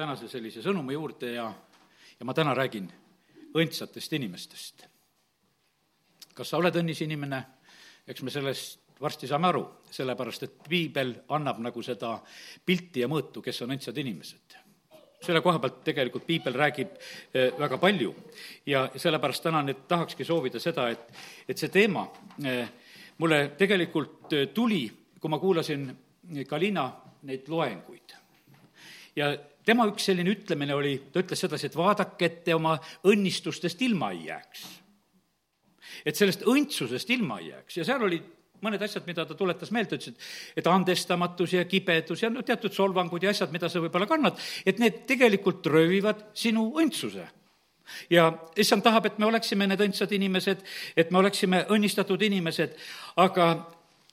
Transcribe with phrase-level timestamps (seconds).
[0.00, 1.46] tänase sellise sõnumi juurde ja,
[2.16, 2.88] ja ma täna räägin
[3.56, 4.86] õndsatest inimestest.
[6.34, 7.40] kas sa oled õnnis inimene,
[8.08, 12.14] eks me sellest varsti saame aru, sellepärast et piibel annab nagu seda
[12.64, 14.60] pilti ja mõõtu, kes on õndsad inimesed
[15.20, 16.94] selle koha pealt tegelikult piibel räägib
[17.34, 18.14] eh, väga palju
[18.66, 21.10] ja sellepärast täna nüüd tahakski soovida seda, et,
[21.48, 22.06] et see teema
[22.40, 22.70] eh,
[23.20, 24.86] mulle tegelikult eh, tuli,
[25.20, 25.90] kui ma kuulasin
[26.48, 26.86] Kalina
[27.28, 28.12] neid loenguid.
[29.16, 29.32] ja
[29.70, 32.76] tema üks selline ütlemine oli, ta ütles sedasi, et vaadake, et te oma
[33.06, 34.66] õnnistustest ilma ei jääks.
[36.06, 38.28] et sellest õndsusest ilma ei jääks ja seal olid
[38.64, 42.74] mõned asjad, mida ta tuletas meelde, ütles, et et andestamatus ja kibedus ja no teatud
[42.76, 47.26] solvangud ja asjad, mida sa võib-olla kannad, et need tegelikult röövivad sinu õndsuse
[48.10, 50.64] ja issand tahab, et me oleksime need õndsad inimesed,
[50.96, 52.76] et me oleksime õnnistatud inimesed,
[53.20, 53.50] aga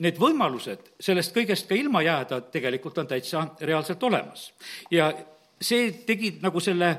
[0.04, 4.52] need võimalused sellest kõigest ka ilma jääda tegelikult on täitsa reaalselt olemas.
[4.92, 5.12] ja
[5.62, 6.92] see tegi nagu selle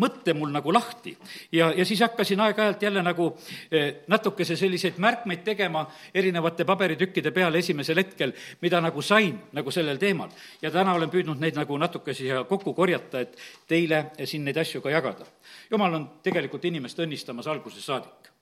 [0.00, 1.16] mõtte mul nagu lahti.
[1.52, 3.28] ja, ja siis hakkasin aeg-ajalt jälle nagu
[3.70, 9.98] eh, natukese selliseid märkmeid tegema erinevate paberitükkide peale esimesel hetkel, mida nagu sain nagu sellel
[9.98, 10.30] teemal.
[10.62, 14.80] ja täna olen püüdnud neid nagu natuke siia kokku korjata, et teile siin neid asju
[14.80, 15.26] ka jagada.
[15.70, 18.32] jumal on tegelikult inimest õnnistamas algusest saadik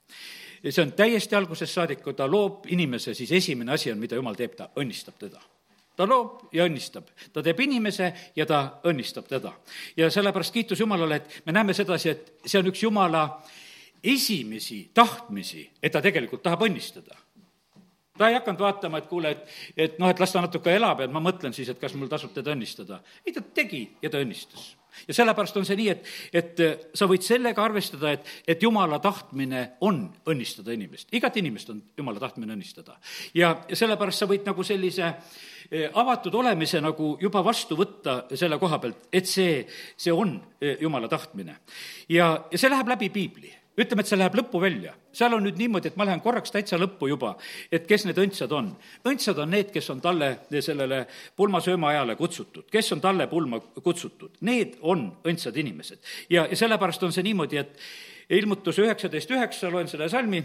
[0.70, 4.38] see on täiesti algusest saadik, kui ta loob inimese, siis esimene asi on, mida jumal
[4.38, 5.40] teeb, ta õnnistab teda
[5.96, 7.10] ta loob ja õnnistab.
[7.32, 9.52] ta teeb inimese ja ta õnnistab teda.
[9.96, 13.26] ja sellepärast kiitus Jumalale, et me näeme sedasi, et see on üks Jumala
[14.02, 17.21] esimesi tahtmisi, et ta tegelikult tahab õnnistada
[18.18, 21.08] ta ei hakanud vaatama, et kuule, et, et noh, et las ta natuke elab ja
[21.12, 23.00] ma mõtlen siis, et kas mul tasub teda õnnistada.
[23.26, 24.74] ei, ta tegi ja ta õnnistas.
[25.08, 26.60] ja sellepärast on see nii, et, et
[26.94, 31.08] sa võid sellega arvestada, et, et jumala tahtmine on õnnistada inimest.
[31.12, 32.98] igat inimest on jumala tahtmine õnnistada.
[33.34, 35.40] ja, sellepärast sa võid nagu sellise äh,
[35.94, 39.62] avatud olemise nagu juba vastu võtta selle koha pealt, et see,
[39.96, 41.56] see on eh, jumala tahtmine.
[42.08, 44.94] ja, ja see läheb läbi piibli ütleme, et see läheb lõppu välja.
[45.12, 47.34] seal on nüüd niimoodi, et ma lähen korraks täitsa lõppu juba,
[47.72, 48.70] et kes need õndsad on.
[49.08, 50.30] õndsad on need, kes on talle,
[50.60, 55.98] sellele pulmasöömaajale kutsutud, kes on talle pulma kutsutud, need on õndsad inimesed.
[56.30, 57.78] ja, ja sellepärast on see niimoodi, et
[58.30, 60.42] ilmutus üheksateist üheksa, loen selle salmi,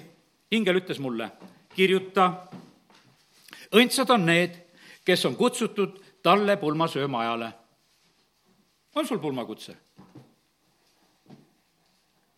[0.51, 1.31] ingel ütles mulle,
[1.75, 2.47] kirjuta,
[3.75, 4.56] õndsad on need,
[5.06, 7.51] kes on kutsutud talle pulmasöömaajale.
[8.96, 9.75] on sul pulmakutse?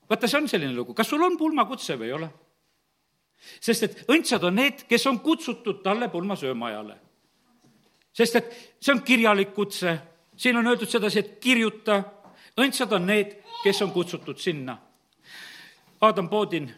[0.10, 2.30] Vaata, see on selline lugu, kas sul on pulmakutse või ei ole?
[3.40, 6.96] sest et õndsad on need, kes on kutsutud talle pulmasöömaajale.
[8.14, 9.98] sest et see on kirjalik kutse,
[10.36, 12.02] siin on öeldud sedasi, et kirjuta,
[12.60, 14.78] õndsad on need, kes on kutsutud sinna.
[16.02, 16.70] Adam Podin,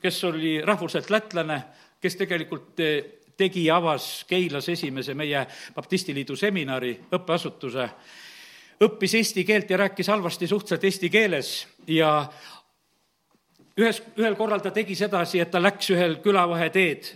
[0.00, 1.62] kes oli rahvuselt lätlane,
[2.00, 3.04] kes tegelikult eh,
[3.36, 5.44] tegi ja avas Keilas esimese meie
[5.74, 7.88] baptistiliidu seminari, õppeasutuse,
[8.84, 11.52] õppis eesti keelt ja rääkis halvasti suhteliselt eesti keeles
[11.86, 12.12] ja
[13.78, 17.12] ühes, ühel korral ta tegi sedasi, et ta läks ühel külavaheteed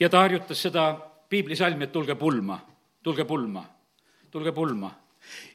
[0.00, 0.92] ja ta harjutas seda
[1.30, 2.58] piiblisalmi, et tulge pulma,
[3.02, 3.64] tulge pulma,
[4.30, 4.92] tulge pulma.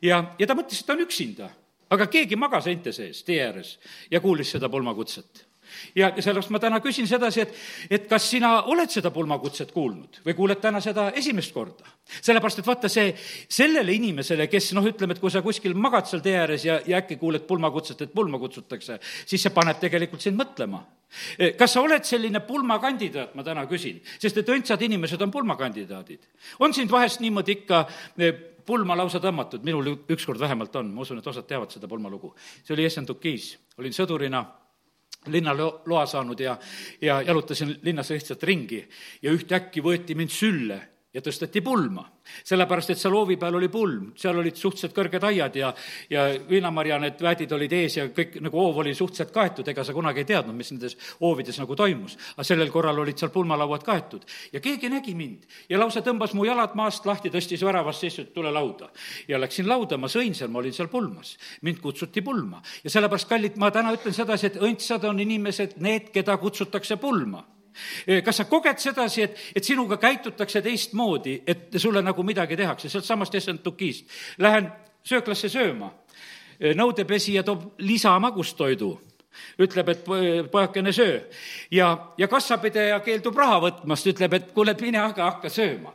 [0.02, 1.50] ja, ja ta mõtles, et ta on üksinda,
[1.90, 3.78] aga keegi magas einte sees tee ääres
[4.12, 5.46] ja kuulis seda pulmakutset
[5.96, 7.56] ja sellepärast ma täna küsin sedasi, et,
[7.90, 12.00] et kas sina oled seda pulmakutset kuulnud või kuuled täna seda esimest korda?
[12.10, 13.12] sellepärast, et vaata see,
[13.52, 17.02] sellele inimesele, kes noh, ütleme, et kui sa kuskil magad seal tee ääres ja, ja
[17.04, 18.98] äkki kuuled pulmakutset, et pulma kutsutakse,
[19.30, 20.82] siis see paneb tegelikult sind mõtlema.
[21.58, 26.28] kas sa oled selline pulmakandidaat, ma täna küsin, sest et õndsad inimesed on pulmakandidaadid.
[26.60, 27.86] on sind vahest niimoodi ikka
[28.18, 28.32] e,
[28.66, 32.34] pulma lausa tõmmatud, minul ükskord vähemalt on, ma usun, et osad teavad seda pulmalugu.
[32.64, 34.46] see oli Essendukis, olin sõdurina
[35.28, 36.58] linnaloa saanud ja,
[37.02, 38.84] ja jalutasin linnas lihtsalt ringi.
[39.22, 40.80] Ja ühtäkki võeti mind sülle
[41.14, 42.04] ja tõsteti pulma.
[42.46, 45.72] sellepärast, et seal hoovi peal oli pulm, seal olid suhteliselt kõrged aiad ja,
[46.10, 49.96] ja viinamarja need väedid olid ees ja kõik nagu hoov oli suhteliselt kaetud, ega sa
[49.98, 52.18] kunagi ei teadnud, mis nendes hoovides nagu toimus.
[52.36, 56.46] aga sellel korral olid seal pulmalauad kaetud ja keegi nägi mind ja lausa tõmbas mu
[56.46, 58.92] jalad maast lahti, tõstis väravast sisse, et tule lauda.
[59.28, 61.38] ja läksin lauda, ma sõin seal, ma olin seal pulmas.
[61.62, 66.14] mind kutsuti pulma ja sellepärast, kallid, ma täna ütlen sedasi, et õndsad on inimesed, need,
[66.14, 67.48] keda kutsutakse pulma
[68.26, 73.36] kas sa koged sedasi, et, et sinuga käitutakse teistmoodi, et sulle nagu midagi tehakse, sealtsamast
[73.36, 74.10] Essentukist.
[74.38, 74.72] Lähen
[75.06, 75.92] sööklasse sööma,
[76.76, 78.92] nõudepesija toob lisamagusttoidu
[79.60, 80.04] ütleb, et
[80.52, 81.20] pojakene, söö.
[81.72, 85.94] ja, ja kassapidaja keeldub raha võtmast, ütleb, et kuule, et mine aga hakka sööma.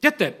[0.00, 0.32] teate,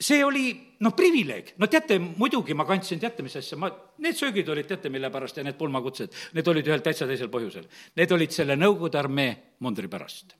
[0.00, 0.52] see oli
[0.84, 3.70] noh, privileeg, no teate, muidugi ma kandsin, teate, mis asja, ma,
[4.04, 7.66] need söögid olid, teate, mille pärast ja need pulmakutsed, need olid ühel täitsa teisel põhjusel.
[7.98, 9.34] Need olid selle Nõukogude armee
[9.64, 10.36] mundri pärast.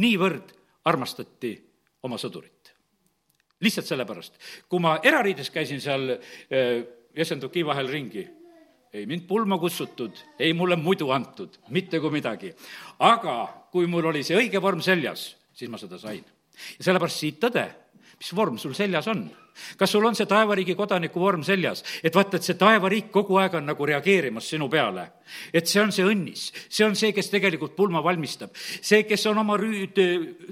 [0.00, 0.52] niivõrd
[0.88, 1.52] armastati
[2.02, 2.72] oma sõdurit.
[3.62, 4.38] lihtsalt sellepärast.
[4.68, 6.82] kui ma erariides käisin seal äh,
[7.14, 8.28] jäsendub kii vahel ringi.
[8.92, 12.54] ei mind pulma kutsutud, ei mulle muidu antud, mitte kui midagi.
[12.98, 16.24] aga kui mul oli see õige vorm seljas, siis ma seda sain.
[16.78, 17.68] ja sellepärast siit tõde,
[18.22, 19.26] mis vorm sul seljas on
[19.76, 23.58] kas sul on see taevariigi kodaniku vorm seljas, et vaata, et see taevariik kogu aeg
[23.58, 25.08] on nagu reageerimas sinu peale.
[25.52, 29.42] Et see on see õnnis, see on see, kes tegelikult pulma valmistab, see, kes on
[29.42, 29.98] oma rüüd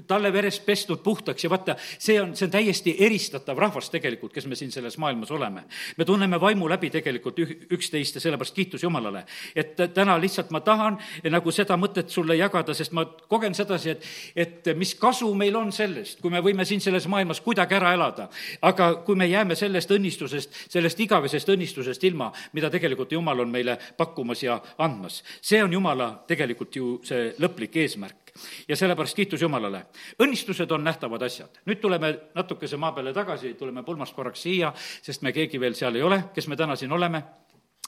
[0.07, 4.47] talle verest pestud puhtaks ja vaata, see on, see on täiesti eristatav rahvas tegelikult, kes
[4.49, 5.63] me siin selles maailmas oleme.
[5.97, 9.25] me tunneme vaimu läbi tegelikult üh-, üksteist ja sellepärast kiitus Jumalale.
[9.55, 10.97] et täna lihtsalt ma tahan
[11.29, 14.05] nagu seda mõtet sulle jagada, sest ma kogen sedasi, et,
[14.35, 18.27] et mis kasu meil on sellest, kui me võime siin selles maailmas kuidagi ära elada,
[18.61, 23.77] aga kui me jääme sellest õnnistusest, sellest igavesest õnnistusest ilma, mida tegelikult Jumal on meile
[23.97, 25.23] pakkumas ja andmas.
[25.41, 28.21] see on Jumala tegelikult ju see lõplik eesmärk
[28.67, 29.85] ja sellepärast kiitus Jumalale.
[30.19, 31.61] õnnistused on nähtavad asjad.
[31.65, 35.95] nüüd tuleme natukese maa peale tagasi, tuleme pulmast korraks siia, sest me keegi veel seal
[35.95, 37.23] ei ole, kes me täna siin oleme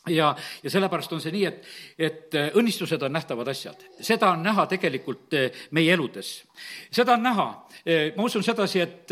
[0.08, 1.66] ja, ja sellepärast on see nii, et,
[1.98, 3.86] et õnnistused on nähtavad asjad.
[4.02, 6.44] seda on näha tegelikult eh, meie eludes.
[6.92, 7.50] seda on näha,
[7.86, 9.12] eh, ma usun sedasi, et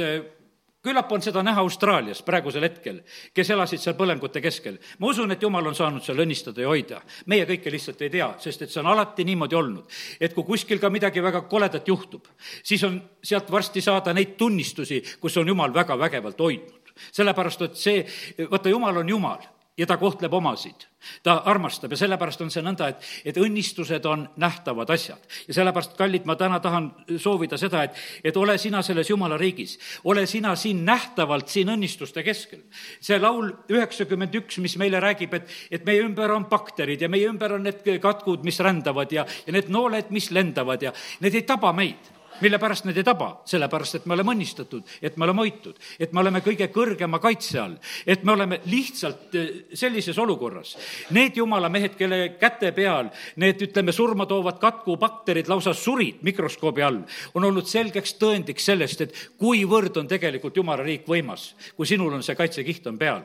[0.83, 3.01] küllap on seda näha Austraalias praegusel hetkel,
[3.33, 4.79] kes elasid seal põlengute keskel.
[4.99, 7.01] ma usun, et jumal on saanud seal õnnistada ja hoida.
[7.25, 9.85] meie kõike lihtsalt ei tea, sest et see on alati niimoodi olnud,
[10.19, 12.27] et kui kuskil ka midagi väga koledat juhtub,
[12.63, 16.93] siis on sealt varsti saada neid tunnistusi, kus on jumal väga vägevalt hoidnud.
[17.11, 18.05] sellepärast, et see,
[18.49, 19.39] vaata, jumal on jumal
[19.81, 20.85] ja ta kohtleb omasid.
[21.23, 25.23] ta armastab ja sellepärast on see nõnda, et, et õnnistused on nähtavad asjad.
[25.47, 29.79] ja sellepärast, kallid, ma täna tahan soovida seda, et, et ole sina selles jumala riigis,
[30.03, 32.61] ole sina siin nähtavalt siin õnnistuste keskel.
[33.01, 37.29] see laul üheksakümmend üks, mis meile räägib, et, et meie ümber on bakterid ja meie
[37.29, 41.47] ümber on need katkud, mis rändavad ja, ja need nooled, mis lendavad ja need ei
[41.47, 43.31] taba meid mille pärast need ei taba?
[43.45, 47.59] sellepärast, et me oleme õnnistatud, et me oleme hoitud, et me oleme kõige kõrgema kaitse
[47.61, 50.75] all, et me oleme lihtsalt eh, sellises olukorras.
[51.15, 53.11] Need jumala mehed, kelle käte peal
[53.41, 57.03] need, ütleme, surma toovad katkubakterid lausa surid mikroskoobi all,
[57.33, 62.25] on olnud selgeks tõendiks sellest, et kuivõrd on tegelikult jumala riik võimas, kui sinul on
[62.25, 63.23] see kaitsekiht on peal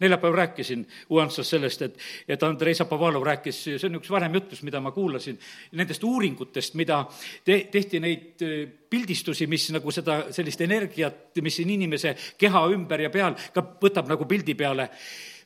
[0.00, 1.98] neljapäeval rääkisin Uansas sellest, et,
[2.28, 5.38] et Andrei Zapovalov rääkis, see on üks vanem jutlus, mida ma kuulasin,
[5.78, 7.02] nendest uuringutest, mida
[7.44, 8.58] te-, tehti neid äh,
[8.90, 14.10] pildistusi, mis nagu seda, sellist energiat, mis siin inimese keha ümber ja peal ka võtab
[14.10, 14.88] nagu pildi peale,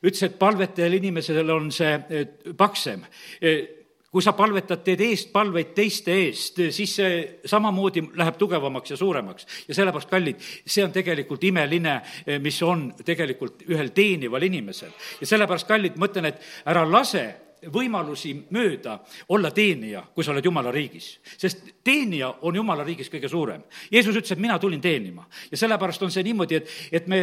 [0.03, 2.27] ütles, et palvetajal inimesel on see äh,
[2.57, 3.07] paksem.
[3.43, 3.82] Äh,
[4.13, 7.13] kui sa palvetad, teed eestpalveid teiste eest, siis see
[7.49, 9.47] samamoodi läheb tugevamaks ja suuremaks.
[9.67, 11.95] ja sellepärast, kallid, see on tegelikult imeline,
[12.41, 14.93] mis on tegelikult ühel teenival inimesel.
[15.21, 17.25] ja sellepärast, kallid, ma ütlen, et ära lase
[17.73, 18.99] võimalusi mööda
[19.33, 21.17] olla teenija, kui sa oled jumala riigis.
[21.37, 23.65] sest teenija on jumala riigis kõige suurem.
[23.91, 27.19] Jeesus ütles, et mina tulin teenima ja sellepärast on see niimoodi, et, et me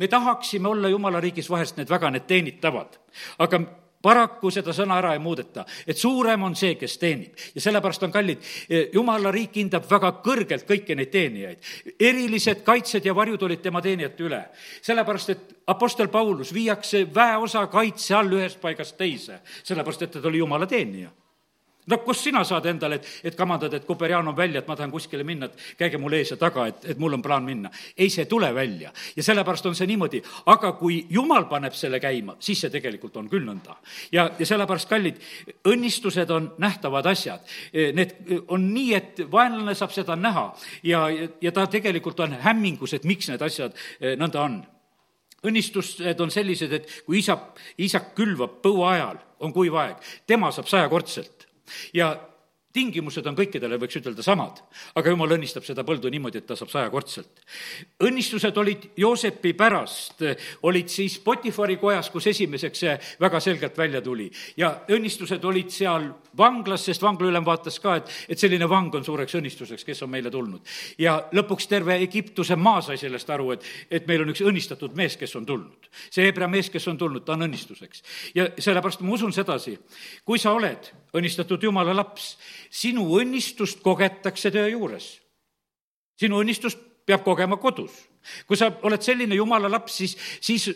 [0.00, 2.96] me tahaksime olla jumala riigis vahest need väga need teenitavad,
[3.38, 3.60] aga
[4.02, 7.36] paraku seda sõna ära ei muudeta, et suurem on see, kes teenib.
[7.54, 11.58] ja sellepärast on kallid, e, jumala riik hindab väga kõrgelt kõiki neid teenijaid.
[12.00, 14.44] erilised kaitsed ja varjud olid tema teenijate üle.
[14.82, 20.38] sellepärast, et Apostel Paulus viiakse väeosa kaitse all ühest paigast teise, sellepärast et ta oli
[20.38, 21.10] jumala teenija
[21.86, 24.92] no kust sina saad endale, et, et kamandad, et Kuperjan on välja, et ma tahan
[24.92, 27.70] kuskile minna, et käige mul ees ja taga, et, et mul on plaan minna.
[27.96, 30.22] ei, see ei tule välja ja sellepärast on see niimoodi,
[30.52, 33.76] aga kui jumal paneb selle käima, siis see tegelikult on küll nõnda.
[34.12, 35.20] ja, ja sellepärast, kallid,
[35.68, 37.40] õnnistused on nähtavad asjad.
[37.72, 40.50] Need on nii, et vaenlane saab seda näha
[40.86, 41.06] ja,
[41.40, 44.60] ja ta tegelikult on hämmingus, et miks need asjad eh, nõnda on
[45.46, 50.68] õnnistused on sellised, et kui isak, isak külvab põua ajal, on kuiv aeg, tema saab
[50.68, 51.39] sajakordselt
[51.94, 52.14] ja
[52.72, 54.60] tingimused on kõikidele, võiks ütelda, samad,
[54.98, 57.42] aga jumal õnnistab seda põldu niimoodi, et ta saab sajakordselt.
[58.06, 60.22] õnnistused olid Joosepi pärast,
[60.62, 64.30] olid siis Potifari kojas, kus esimeseks see väga selgelt välja tuli.
[64.56, 69.34] ja õnnistused olid seal vanglas, sest vanglaülem vaatas ka, et, et selline vang on suureks
[69.34, 70.62] õnnistuseks, kes on meile tulnud.
[70.98, 75.16] ja lõpuks terve Egiptuse maa sai sellest aru, et, et meil on üks õnnistatud mees,
[75.16, 75.90] kes on tulnud.
[76.10, 78.04] see Hebra mees, kes on tulnud, ta on õnnistuseks.
[78.34, 79.78] ja sellepärast ma usun sedasi,
[80.24, 82.36] kui sa oled õnnistatud jumala laps,
[82.70, 85.20] sinu õnnistust kogetakse töö juures.
[86.20, 88.08] sinu õnnistust peab kogema kodus.
[88.46, 90.68] kui sa oled selline jumala laps, siis, siis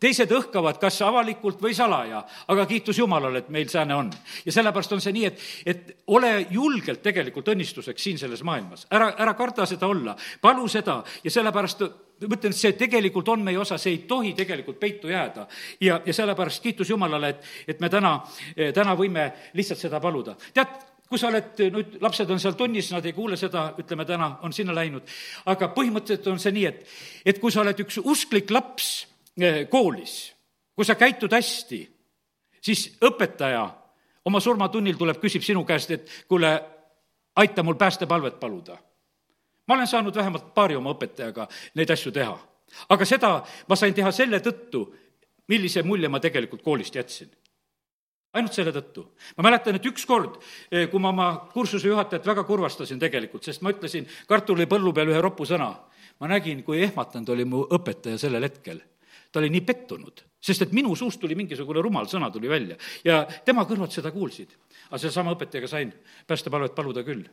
[0.00, 4.10] teised õhkavad kas avalikult või salaja, aga kiitus Jumalale, et meil sääne on.
[4.44, 8.86] ja sellepärast on see nii, et, et ole julgelt tegelikult õnnistuseks siin selles maailmas.
[8.90, 11.82] ära, ära karda seda olla, palu seda ja sellepärast
[12.26, 15.46] ma ütlen, see tegelikult on meie osa, see ei tohi tegelikult peitu jääda.
[15.80, 18.18] ja, ja sellepärast kiitus Jumalale, et, et me täna,
[18.74, 20.36] täna võime lihtsalt seda paluda.
[20.54, 24.32] tead, kui sa oled, nüüd lapsed on seal tunnis, nad ei kuule seda, ütleme täna
[24.44, 25.08] on sinna läinud,
[25.48, 26.82] aga põhimõtteliselt on see nii, et,
[27.32, 28.90] et kui sa oled üks usklik laps
[29.40, 30.18] eh, koolis,
[30.76, 31.80] kui sa käitud hästi,
[32.60, 33.64] siis õpetaja
[34.28, 36.52] oma surmatunnil tuleb, küsib sinu käest, et kuule,
[37.40, 38.76] aita mul päästepalvet paluda.
[39.68, 42.38] Ma olen saanud vähemalt paari oma õpetajaga neid asju teha.
[42.88, 44.86] aga seda ma sain teha selle tõttu,
[45.48, 47.30] millise mulje ma tegelikult koolist jätsin
[48.36, 49.04] ainult selle tõttu.
[49.36, 50.38] ma mäletan, et ükskord,
[50.70, 55.20] eh, kui ma oma kursuse juhatajat väga kurvastasin tegelikult, sest ma ütlesin kartulipõllu peal ühe
[55.20, 55.72] ropu sõna,
[56.20, 58.80] ma nägin, kui ehmatanud oli mu õpetaja sellel hetkel.
[59.32, 63.26] ta oli nii pettunud, sest et minu suust tuli mingisugune rumal sõna tuli välja ja
[63.44, 64.48] tema kõrvad seda kuulsid.
[64.88, 65.92] aga sellesama õpetajaga sain
[66.26, 67.28] päästepalvet paluda küll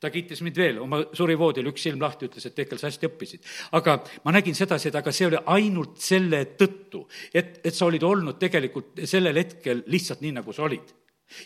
[0.00, 3.50] ta kiitis mind veel oma surivoodil, üks silm lahti, ütles, et Tehkel, sa hästi õppisid.
[3.78, 7.04] aga ma nägin sedasi, et aga see oli ainult selle tõttu,
[7.34, 10.96] et, et sa olid olnud tegelikult sellel hetkel lihtsalt nii, nagu sa olid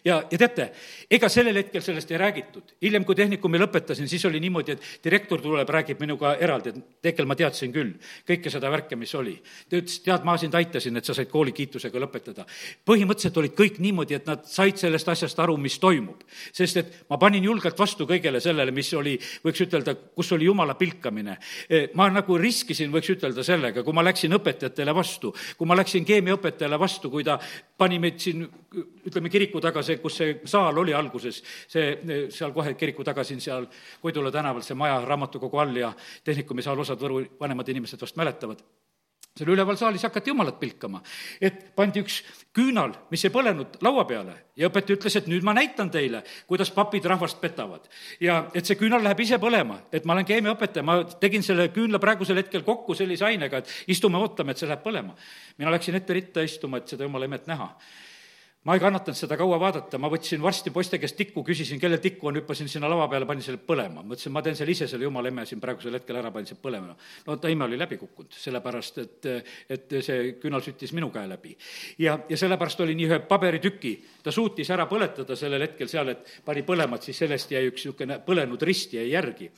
[0.04, 0.68] ja, ja teate,
[1.10, 2.74] ega sellel hetkel sellest ei räägitud.
[2.82, 7.26] hiljem, kui tehnikumi lõpetasin, siis oli niimoodi, et direktor tuleb, räägib minuga eraldi, et Tekel,
[7.28, 7.94] ma teadsin küll
[8.28, 9.34] kõike seda värke, mis oli.
[9.68, 12.46] ta ütles, tead, ma sind aitasin, et sa said kooli kiitusega lõpetada.
[12.86, 16.24] põhimõtteliselt olid kõik niimoodi, et nad said sellest asjast aru, mis toimub.
[16.52, 20.74] sest et ma panin julgelt vastu kõigele sellele, mis oli, võiks ütelda, kus oli jumala
[20.74, 21.38] pilkamine.
[21.68, 26.04] E, ma nagu riskisin, võiks ütelda sellega, kui ma läksin õpetajatele vastu, kui ma läksin
[26.04, 27.38] keemiaõpetajale vastu, kui ta
[27.78, 28.44] pani meid siin,
[29.08, 33.42] ütleme, kiriku taga, see, kus see saal oli alguses, see, seal kohe kiriku taga siin
[33.44, 33.68] seal
[34.02, 35.92] Koidula tänaval, see maja raamatukogu all ja
[36.24, 38.64] tehnikumi saal, osad Võru vanemad inimesed vast mäletavad
[39.34, 41.00] seal üleval saalis hakati jumalat pilkama.
[41.40, 42.20] et pandi üks
[42.54, 46.70] küünal, mis ei põlenud, laua peale ja õpetaja ütles, et nüüd ma näitan teile, kuidas
[46.70, 47.88] papid rahvast petavad.
[48.20, 51.98] ja et see küünal läheb ise põlema, et ma olen keemiaõpetaja, ma tegin selle küünla
[51.98, 55.18] praegusel hetkel kokku sellise ainega, et istume, ootame, et see läheb põlema.
[55.58, 57.72] mina läksin ette ritta istuma, et seda jumala imet näha
[58.64, 62.30] ma ei kannatanud seda kaua vaadata, ma võtsin varsti poiste käest tikku, küsisin, kellel tikku
[62.30, 64.00] on, hüppasin sinna lava peale, panin selle põlema.
[64.00, 66.94] mõtlesin, ma teen selle ise, selle jumala emme siin praegusel hetkel ära, panin selle põlema.
[67.26, 69.28] no ta ime oli läbi kukkunud, sellepärast et,
[69.68, 71.52] et see küünal süttis minu käe läbi.
[71.98, 73.92] ja, ja sellepärast oli nii ühe paberitüki,
[74.24, 77.84] ta suutis ära põletada sellel hetkel seal, et pani põlema, et siis sellest jäi üks
[77.84, 79.50] niisugune põlenud rist jäi järgi.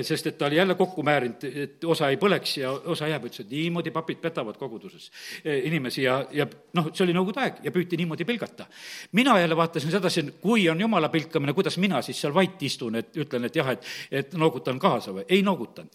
[0.00, 3.44] sest et ta oli jälle kokku määrinud, et osa ei põleks ja osa jääb, ütles,
[3.44, 5.10] et niimoodi papid petavad koguduses
[5.44, 8.66] inimesi ja, ja noh, see oli Nõukogude aeg ja püüti niimoodi pilgata pilgata.
[9.12, 13.16] mina jälle vaatasin sedasi, kui on jumala pilkamine, kuidas mina siis seal vait istun, et
[13.16, 15.90] ütlen, et jah, et, et noogutan kaasa või, ei noogutanud.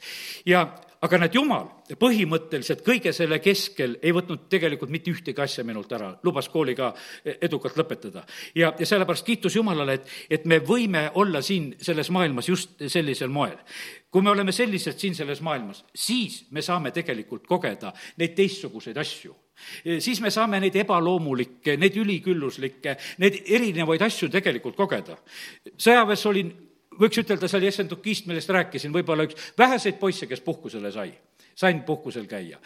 [0.45, 0.67] ja
[1.01, 1.67] aga näed, Jumal
[1.99, 6.93] põhimõtteliselt kõige selle keskel ei võtnud tegelikult mitte ühtegi asja minult ära, lubas kooli ka
[7.41, 8.23] edukalt lõpetada.
[8.55, 13.29] ja, ja sellepärast kiitus Jumalale, et, et me võime olla siin selles maailmas just sellisel
[13.29, 13.57] moel.
[14.11, 19.35] kui me oleme sellised siin selles maailmas, siis me saame tegelikult kogeda neid teistsuguseid asju
[19.99, 25.17] siis me saame neid ebaloomulikke, neid ülikülluslikke, neid erinevaid asju tegelikult kogeda.
[25.77, 26.53] sõjaväes olin,
[26.99, 31.13] võiks ütelda, see oli Essendukist, millest rääkisin, võib-olla üks väheseid poisse, kes puhkusele sai.
[31.55, 32.57] sain puhkusel käia.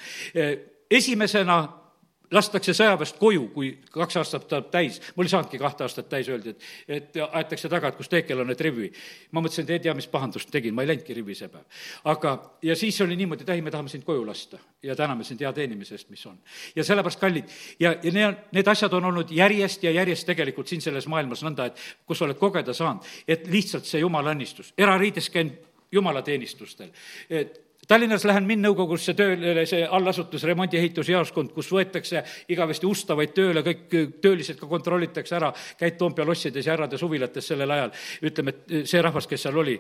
[0.92, 1.85] esimesena
[2.32, 6.56] lastakse sõjaväest koju, kui kaks aastat saab täis, mul ei saanudki kahte aastat täis, öeldi,
[6.56, 8.92] et, et aetakse taga, et kus Teekel on, et rivi.
[9.32, 11.66] ma mõtlesin, et ei tea, mis pahandust tegin, ma ei läinudki rivi see päev.
[12.12, 15.42] aga, ja siis oli niimoodi, et ei, me tahame sind koju lasta ja täname sind
[15.42, 16.38] hea teenimise eest, mis on.
[16.76, 20.82] ja sellepärast, kallid, ja, ja need, need asjad on olnud järjest ja järjest tegelikult siin
[20.82, 25.54] selles maailmas nõnda, et kus oled kogeda saanud, et lihtsalt see jumala õnnistus, erariides käin
[25.92, 26.90] jumalateenistustel,
[27.30, 34.58] et Tallinnas lähen Minnõukogusse tööle, see allasutus, remondi-ehitusjaoskond, kus võetakse igavesti ustavaid tööle, kõik töölised
[34.58, 37.94] ka kontrollitakse ära, käid Toompea lossides ja härrade suvilates sellel ajal,
[38.26, 39.78] ütleme, et see rahvas, kes seal oli,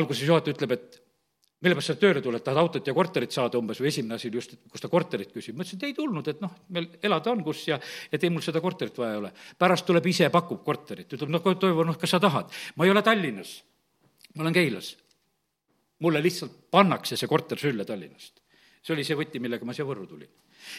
[0.00, 0.96] alguses juhataja ütleb, et
[1.64, 4.56] mille pärast sa tööle tuled, tahad autot ja korterit saada umbes või esimene asi just,
[4.72, 5.56] kus ta korterit küsib.
[5.56, 7.78] ma ütlesin, et ei tulnud, et noh, meil elada on kus ja
[8.12, 9.32] et ei, mul seda korterit vaja ei ole.
[9.58, 12.52] pärast tuleb ise, pakub korterit, ütleb, noh, Toivo, noh, kas sa tahad?
[12.76, 13.58] ma ei ole Tallinnas,
[14.34, 14.94] ma olen Keilas
[16.00, 18.40] mulle lihtsalt pannakse see korter sülle Tallinnast.
[18.84, 20.28] see oli see võti, millega ma siia Võrru tulin.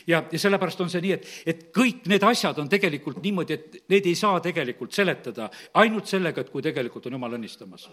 [0.07, 3.77] ja, ja sellepärast on see nii, et, et kõik need asjad on tegelikult niimoodi, et
[3.89, 5.49] need ei saa tegelikult seletada
[5.81, 7.89] ainult sellega, et kui tegelikult on jumal õnnistamas.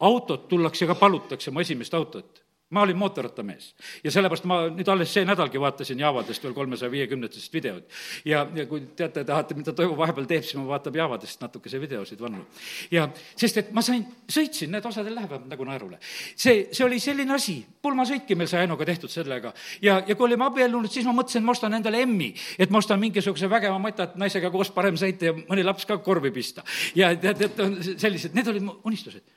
[0.00, 5.12] autot tullakse ka, palutakse mu esimest autot ma olin mootorrattamees ja sellepärast ma nüüd alles
[5.14, 7.84] see nädalgi vaatasin Javadest veel kolmesaja viiekümnendatest videot.
[8.24, 12.20] ja, ja kui teate, tahate, mida Toivo vahepeal teeb, siis ma vaatab Javadest natukese videosid
[12.20, 12.42] vannu.
[12.90, 13.06] ja
[13.36, 16.00] sest, et ma sain, sõitsin, need osadel lähevad nagu naerule.
[16.34, 19.54] see, see oli selline asi, pulmasõitki meil sai Ainuga tehtud sellega.
[19.82, 23.00] ja, ja kui olime abiellunud, siis ma mõtlesin, ma ostan endale emmi, et ma ostan
[23.00, 26.66] mingisuguse vägeva mata, et naisega koos parem sõita ja mõni laps ka korvi pista.
[26.98, 29.35] ja tead, et on sellised, need olid mu unistused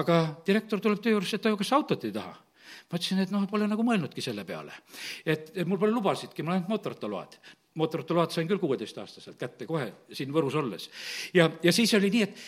[0.00, 2.34] aga direktor tuleb töö juurde, et kas sa autot ei taha?
[2.90, 4.74] ma ütlesin, et noh, pole nagu mõelnudki selle peale.
[5.24, 7.38] et, et mul pole lubasidki, mul ainult mootorrattaload.
[7.80, 10.90] mootorrattaload sain küll kuueteistaastaselt kätte kohe siin Võrus olles.
[11.34, 12.44] ja, ja siis oli nii, et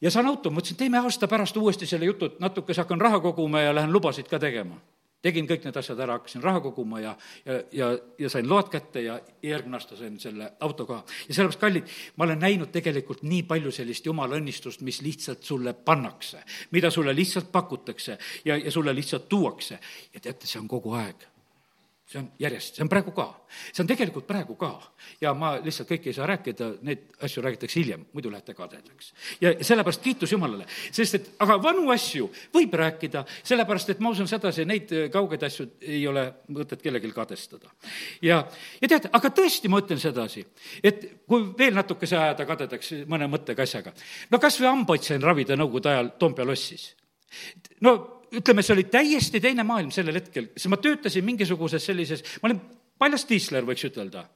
[0.00, 3.62] ja saan auto, mõtlesin, teeme aasta pärast uuesti selle jutu, et natukese hakkan raha koguma
[3.64, 4.80] ja lähen lubasid ka tegema
[5.24, 7.14] tegin kõik need asjad ära, hakkasin raha koguma ja,
[7.46, 7.90] ja, ja,
[8.20, 11.02] ja sain load kätte ja järgmine aasta sain selle auto ka.
[11.28, 15.74] ja sellepärast, kallid, ma olen näinud tegelikult nii palju sellist jumala õnnistust, mis lihtsalt sulle
[15.74, 16.44] pannakse,
[16.76, 19.78] mida sulle lihtsalt pakutakse ja, ja sulle lihtsalt tuuakse.
[20.14, 21.33] ja teate, see on kogu aeg
[22.14, 23.26] see on järjest, see on praegu ka.
[23.72, 24.70] see on tegelikult praegu ka.
[25.20, 29.12] ja ma lihtsalt kõike ei saa rääkida, neid asju räägitakse hiljem, muidu lähete kadedaks.
[29.40, 34.30] ja sellepärast kiitus Jumalale, sest et aga vanu asju võib rääkida, sellepärast et ma usun
[34.30, 37.70] sedasi, neid kaugeid asju ei ole mõtet kellelgi kadestada.
[38.22, 38.44] ja,
[38.80, 40.46] ja tead, aga tõesti ma ütlen sedasi,
[40.82, 43.94] et kui veel natukese ajada kadedaks mõne mõttega asjaga,
[44.30, 46.92] no kas või hambaid sain ravida Nõukogude ajal Toompea lossis.
[47.80, 52.50] no ütleme, see oli täiesti teine maailm sellel hetkel, sest ma töötasin mingisuguses sellises, ma
[52.50, 52.60] olin
[52.98, 54.26] paljas diisler, võiks ütelda,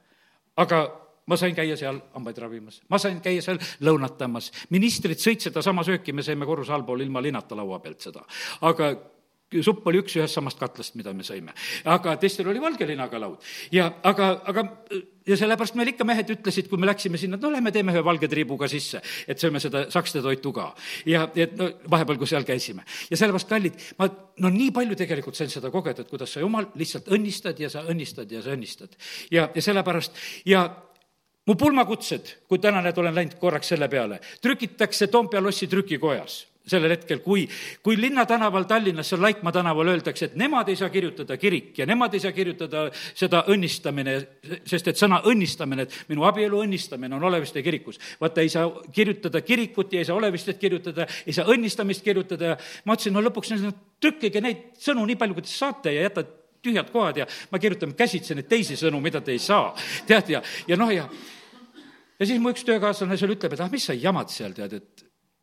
[0.59, 0.81] aga
[1.29, 6.15] ma sain käia seal hambaid ravimas, ma sain käia seal lõunatamas, ministrid sõid sedasama sööki,
[6.15, 8.25] me sõime korruse allpool ilma linata laua pealt seda.
[8.65, 8.93] aga
[9.65, 11.55] supp oli üks ühest samast katlast, mida me sõime.
[11.85, 13.41] aga teistel oli valge linaga laud.
[13.71, 14.65] ja aga, aga
[15.29, 18.03] ja sellepärast meil ikka mehed ütlesid, kui me läksime sinna, et no lähme teeme ühe
[18.05, 20.69] valge triibuga sisse, et sööme seda sakste toitu ka.
[21.09, 22.85] ja, et no vahepeal, kui seal käisime.
[23.09, 24.09] ja sellepärast, kallid, ma
[24.45, 27.85] no nii palju tegelikult sain seda kogeda, et kuidas sa jumal lihtsalt õnnistad ja sa
[27.89, 28.93] õnnistad ja sa õnnistad.
[29.31, 30.67] ja, ja sellepärast ja
[31.49, 36.93] mu pulmakutsed, kui täna need olen läinud korraks selle peale, trükitakse Toompea lossi trükikojas sellel
[36.95, 37.45] hetkel, kui,
[37.83, 42.13] kui linnatänaval Tallinnas, seal Laikmaa tänaval öeldakse, et nemad ei saa kirjutada kirik ja nemad
[42.13, 44.15] ei saa kirjutada seda õnnistamine,
[44.69, 47.99] sest et sõna õnnistamine, et minu abielu õnnistamine on Oleviste kirikus.
[48.21, 52.59] vaata, ei saa kirjutada kirikut ja ei saa Olevistet kirjutada, ei saa õnnistamist kirjutada ja
[52.85, 53.55] ma ütlesin, no lõpuks
[53.99, 57.93] trükkige neid sõnu nii palju, kui te saate ja jätate tühjad kohad ja ma kirjutan
[57.95, 59.73] käsitsi neid teisi sõnu, mida te ei saa.
[60.07, 61.07] tead, ja, ja noh, ja
[62.19, 64.98] ja siis mu üks töökaaslane seal ütleb, et ah, mis sa jamad seal, tead, et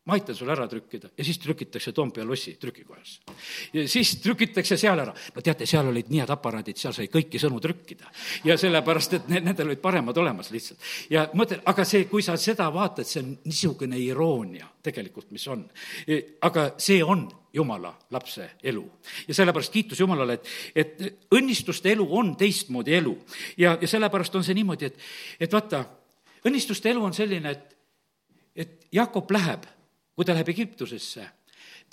[0.07, 3.19] ma aitan sul ära trükkida ja siis trükitakse Toompea lossi trükikojas.
[3.73, 5.13] ja siis trükitakse seal ära.
[5.35, 8.07] no teate, seal olid nii head aparaadid, seal sai kõiki sõnu trükkida.
[8.47, 10.79] ja sellepärast, et need, nendel olid paremad olemas lihtsalt.
[11.11, 15.67] ja mõtle, aga see, kui sa seda vaatad, see on niisugune iroonia tegelikult, mis on.
[16.41, 18.85] aga see on jumala lapse elu.
[19.27, 23.17] ja sellepärast kiitus Jumalale, et, et õnnistuste elu on teistmoodi elu.
[23.57, 25.07] ja, ja sellepärast on see niimoodi, et,
[25.39, 25.83] et vaata,
[26.47, 27.75] õnnistuste elu on selline, et,
[28.55, 29.67] et Jakob läheb
[30.17, 31.27] kui ta läheb Egiptusesse,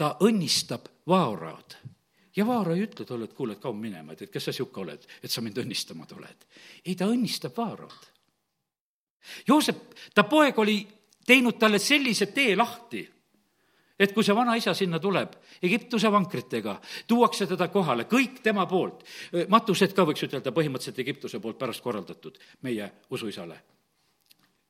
[0.00, 1.76] ta õnnistab Vaaraod
[2.37, 4.80] ja Vaara ei ütle talle, et kuule, et kaua minema, et, et kes sa sihuke
[4.80, 6.46] oled, et sa mind õnnistama tuled.
[6.87, 8.08] ei, ta õnnistab Vaaraod.
[9.48, 10.78] Joosep, ta poeg oli
[11.26, 13.04] teinud talle sellise tee lahti,
[14.00, 19.04] et kui see vanaisa sinna tuleb, Egiptuse vankritega, tuuakse teda kohale, kõik tema poolt,
[19.52, 23.60] matused ka võiks ütelda põhimõtteliselt Egiptuse poolt pärast korraldatud meie usuisale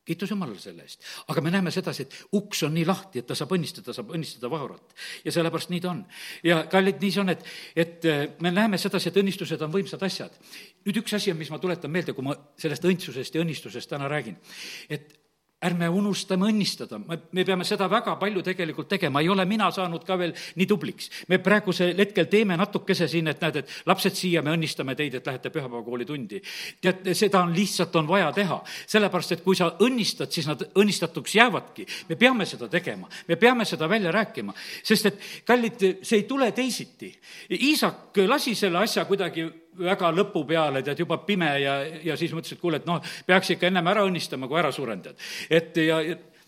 [0.05, 1.03] kiitus Jumalale selle eest.
[1.29, 4.51] aga me näeme sedasi, et uks on nii lahti, et ta saab õnnistada, saab õnnistada
[4.51, 4.95] Vahurat.
[5.25, 6.05] ja sellepärast nii ta on.
[6.45, 7.45] ja kallid, nii see on, et,
[7.77, 10.39] et äh, me näeme sedasi, et õnnistused on võimsad asjad.
[10.85, 14.09] nüüd üks asi on, mis ma tuletan meelde, kui ma sellest õndsusest ja õnnistusest täna
[14.11, 14.41] räägin.
[14.89, 15.24] et
[15.65, 20.05] ärme unustame õnnistada, me, me peame seda väga palju tegelikult tegema, ei ole mina saanud
[20.07, 21.11] ka veel nii tubliks.
[21.29, 25.27] me praegusel hetkel teeme natukese siin, et näed, et lapsed siia, me õnnistame teid, et
[25.27, 26.43] lähete pühapäevakooli tundi.
[26.81, 31.37] tead, seda on lihtsalt, on vaja teha, sellepärast et kui sa õnnistad, siis nad õnnistatuks
[31.41, 31.87] jäävadki.
[32.09, 36.53] me peame seda tegema, me peame seda välja rääkima, sest et kallid, see ei tule
[36.53, 37.13] teisiti.
[37.51, 42.59] Iisak lasi selle asja kuidagi väga lõpu peale, tead, juba pime ja, ja siis mõtlesin,
[42.59, 45.25] et kuule, et noh, peaks ikka ennem ära õnnistama, kui ära suren, tead.
[45.51, 46.01] et ja,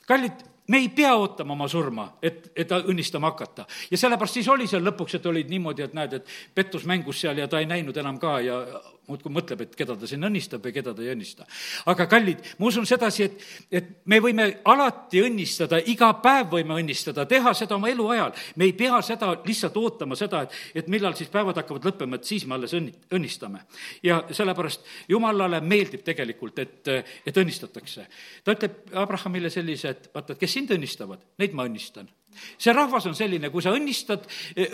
[0.07, 3.67] kallid, me ei pea ootama oma surma, et, et õnnistama hakata.
[3.91, 7.39] ja sellepärast siis oli seal lõpuks, et olid niimoodi, et näed, et pettus mängus seal
[7.39, 8.61] ja ta ei näinud enam ka ja
[9.09, 11.47] muudkui mõtleb, et keda ta siin õnnistab ja keda ta ei õnnista.
[11.93, 17.27] aga kallid, ma usun sedasi, et, et me võime alati õnnistada, iga päev võime õnnistada,
[17.31, 18.35] teha seda oma eluajal.
[18.57, 22.29] me ei pea seda lihtsalt ootama, seda, et, et millal siis päevad hakkavad lõppema, et
[22.29, 23.63] siis me alles õnni-, õnnistame.
[24.03, 26.93] ja sellepärast Jumalale meeldib tegelikult, et,
[27.27, 28.07] et õnnistatakse.
[28.45, 32.11] ta ütleb Abrahamile sellise, et vaata, et kes sind õnnistavad, neid ma õnnistan
[32.59, 34.27] see rahvas on selline, kui sa õnnistad,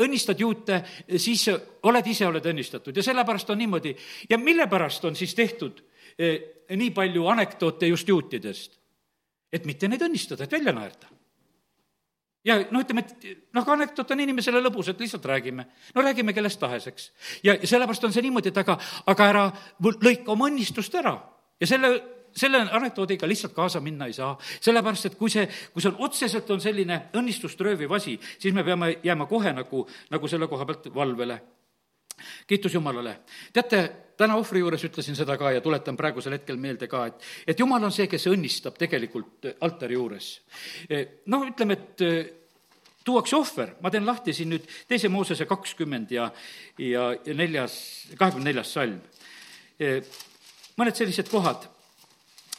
[0.04, 0.82] õnnistad juute,
[1.16, 1.46] siis
[1.88, 3.96] oled ise, oled õnnistatud ja sellepärast on niimoodi.
[4.30, 5.82] ja mille pärast on siis tehtud
[6.18, 8.78] eh, nii palju anekdoote just juutidest?
[9.52, 11.10] et mitte neid õnnistada, et välja naerda
[12.44, 15.66] ja noh, ütleme, et noh, anekdoot on inimesele lõbus, et lihtsalt räägime.
[15.94, 17.10] no räägime kellest tahes, eks.
[17.42, 19.44] ja sellepärast on see niimoodi, et aga, aga ära
[19.82, 21.14] lõika oma õnnistust ära
[21.60, 21.94] ja selle
[22.36, 26.50] selle anekdoodiga lihtsalt kaasa minna ei saa, sellepärast et kui see, kui see on otseselt
[26.50, 30.88] on selline õnnistust rööviv asi, siis me peame jääma kohe nagu, nagu selle koha pealt
[30.94, 31.40] valvele.
[32.46, 33.16] kiitus Jumalale.
[33.52, 37.58] teate, täna ohvri juures ütlesin seda ka ja tuletan praegusel hetkel meelde ka, et, et
[37.58, 40.40] Jumal on see, kes õnnistab tegelikult altari juures.
[41.26, 42.40] noh, ütleme, et
[43.04, 46.28] tuuakse ohver, ma teen lahti siin nüüd teise Moosese kakskümmend ja,
[46.78, 47.76] ja, ja neljas,
[48.18, 49.00] kahekümne neljas salm.
[50.78, 51.66] mõned sellised kohad,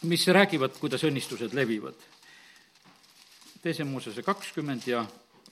[0.03, 1.95] mis räägivad, kuidas õnnistused levivad.
[3.63, 5.05] teise Moosese kakskümmend ja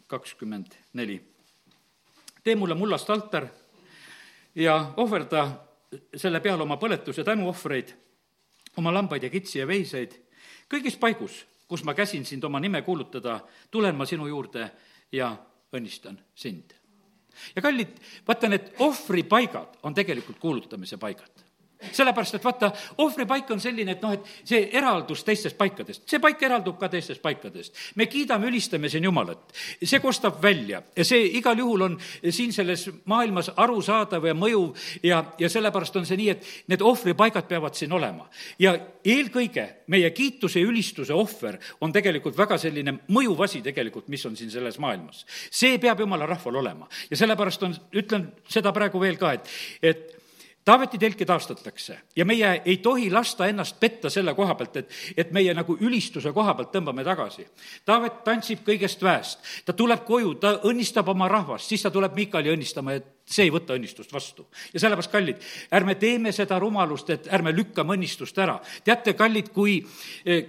[0.08, 1.22] kakskümmend neli.
[2.44, 3.48] tee mulle mullast altar
[4.56, 5.52] ja ohverda
[6.16, 7.94] selle peale oma põletuse tänuohvreid,
[8.78, 10.12] oma lambaid ja kitsi ja veiseid,
[10.70, 13.40] kõigis paigus, kus ma käsin sind oma nime kuulutada,
[13.72, 14.72] tulen ma sinu juurde
[15.12, 15.38] ja
[15.74, 16.74] õnnistan sind.
[17.56, 17.96] ja kallid,
[18.28, 21.51] vaata, need ohvripaigad on tegelikult kuulutamise paigad
[21.92, 26.42] sellepärast, et vaata, ohvripaik on selline, et noh, et see eraldus teistest paikadest, see paik
[26.44, 27.76] eraldub ka teistest paikadest.
[27.96, 31.98] me kiidame, ülistame siin Jumalat, see kostab välja ja see igal juhul on
[32.30, 37.48] siin selles maailmas arusaadav ja mõjuv ja, ja sellepärast on see nii, et need ohvripaigad
[37.50, 38.30] peavad siin olema.
[38.60, 44.26] ja eelkõige meie kiituse ja ülistuse ohver on tegelikult väga selline mõjuv asi tegelikult, mis
[44.26, 45.26] on siin selles maailmas.
[45.50, 49.50] see peab jumala rahval olema ja sellepärast on, ütlen seda praegu veel ka, et,
[49.82, 50.21] et
[50.66, 55.32] Taaveti telki taastatakse ja meie ei tohi lasta ennast petta selle koha pealt, et, et
[55.34, 57.48] meie nagu ülistuse koha pealt tõmbame tagasi.
[57.86, 62.54] Taavet tantsib kõigest väest, ta tuleb koju, ta õnnistab oma rahvast, siis ta tuleb Miikali
[62.54, 64.48] õnnistama, et see ei võta õnnistust vastu.
[64.74, 65.42] ja sellepärast, kallid,
[65.74, 68.60] ärme teeme seda rumalust, et ärme lükkame õnnistust ära.
[68.84, 69.80] teate, kallid, kui,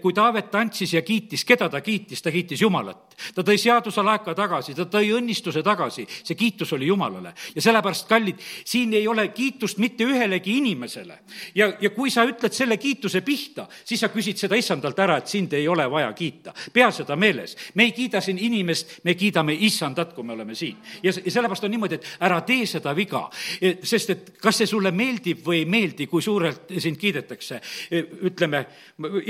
[0.01, 3.17] kui Taavet tantsis ja kiitis, keda ta kiitis, ta kiitis Jumalat.
[3.35, 7.35] ta tõi seaduse laeka tagasi, ta tõi õnnistuse tagasi, see kiitus oli Jumalale.
[7.55, 11.19] ja sellepärast, kallid, siin ei ole kiitust mitte ühelegi inimesele.
[11.55, 15.29] ja, ja kui sa ütled selle kiituse pihta, siis sa küsid seda issandalt ära, et
[15.29, 16.55] sind ei ole vaja kiita.
[16.73, 17.57] pea seda meeles.
[17.75, 20.77] me ei kiida siin inimest, me kiidame issandat, kui me oleme siin.
[21.03, 23.25] ja, ja sellepärast on niimoodi, et ära tee seda viga.
[23.61, 27.61] E, sest et kas see sulle meeldib või ei meeldi, kui suurelt sind kiidetakse.
[27.91, 28.65] E, ütleme,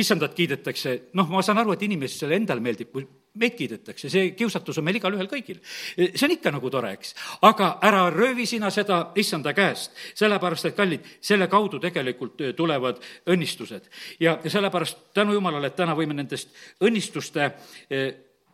[0.00, 3.06] issandat kiidetakse, noh, ma saan aru, et inimesele endale meeldib, kui
[3.40, 5.62] meid kiidetakse, see kiusatus on meil igalühel kõigil.
[5.96, 7.14] E, see on ikka nagu tore, eks.
[7.48, 13.00] aga ära röövi sina seda issanda käest, sellepärast et kallid, selle kaudu tegelikult tulevad
[13.32, 13.88] õnnistused.
[14.20, 16.52] ja sellepärast tänu jumalale, et täna võime nendest
[16.84, 17.50] õnnistuste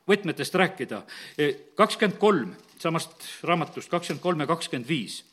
[0.08, 1.02] võtmetest rääkida.
[1.76, 5.24] kakskümmend kolm samast raamatust kakskümmend kolm ja kakskümmend viis.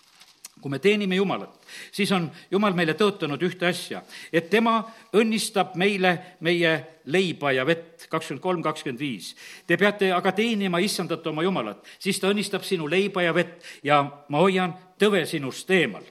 [0.62, 1.52] Kui me teenime Jumalat,
[1.92, 4.00] siis on Jumal meile tõotanud ühte asja,
[4.32, 4.78] et tema
[5.14, 6.14] õnnistab meile
[6.48, 6.72] meie
[7.12, 9.34] leiba ja vett, kakskümmend kolm, kakskümmend viis.
[9.68, 14.00] Te peate aga teenima issandat oma Jumalat, siis ta õnnistab sinu leiba ja vett ja
[14.30, 16.08] ma hoian tõve sinust eemal.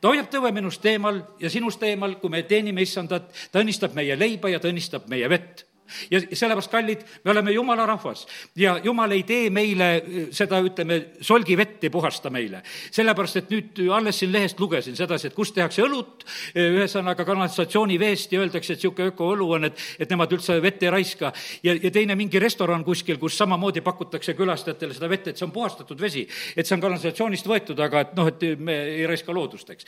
[0.00, 4.18] Ta hoiab tõve minust eemal ja sinust eemal, kui me teenime issandat, ta õnnistab meie
[4.20, 5.64] leiba ja ta õnnistab meie vett
[6.10, 11.00] ja sellepärast, kallid, me oleme jumala rahvas ja jumal ei tee meile äh, seda, ütleme,
[11.20, 12.62] solgivett ei puhasta meile.
[12.90, 18.32] sellepärast, et nüüd alles siin lehest lugesin sedasi, et kus tehakse õlut, äh, ühesõnaga kanalisatsiooniveest
[18.32, 21.32] ja öeldakse, et niisugune ökoõlu on, et, et nemad üldse vett ei raiska.
[21.62, 25.54] ja, ja teine mingi restoran kuskil, kus samamoodi pakutakse külastajatele seda vett, et see on
[25.54, 29.70] puhastatud vesi, et see on kanalisatsioonist võetud, aga et noh, et me ei raiska loodust,
[29.70, 29.86] eks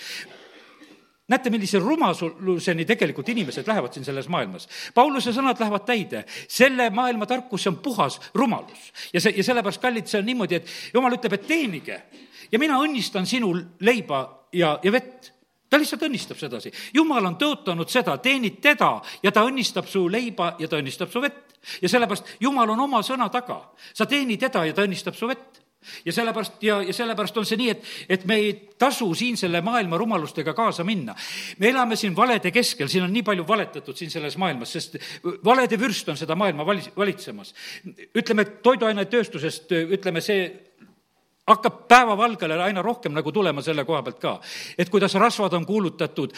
[1.28, 4.68] näete, millise rumaluseni tegelikult inimesed lähevad siin selles maailmas.
[4.94, 8.92] Pauluse sõnad lähevad täide, selle maailma tarkus on puhas rumalus.
[9.12, 12.02] ja see, ja sellepärast, kallid, see on niimoodi, et jumal ütleb, et teenige
[12.52, 15.32] ja mina õnnistan sinul leiba ja, ja vett
[15.68, 16.72] ta lihtsalt õnnistab sedasi.
[16.94, 21.20] jumal on tõotanud seda, teenid teda ja ta õnnistab su leiba ja ta õnnistab su
[21.20, 21.58] vett.
[21.82, 23.60] ja sellepärast Jumal on oma sõna taga.
[23.94, 25.67] sa teeni teda ja ta õnnistab su vett
[26.04, 29.60] ja sellepärast ja, ja sellepärast on see nii, et, et me ei tasu siin selle
[29.64, 31.14] maailma rumalustega kaasa minna.
[31.58, 34.98] me elame siin valede keskel, siin on nii palju valetatud siin selles maailmas, sest
[35.44, 37.54] valede vürst on seda maailma valis, valitsemas.
[38.16, 40.67] ütleme, toiduainetööstusest, ütleme, see
[41.48, 44.34] hakkab päevavalgele aina rohkem nagu tulema selle koha pealt ka.
[44.78, 46.34] et kuidas rasvad on kuulutatud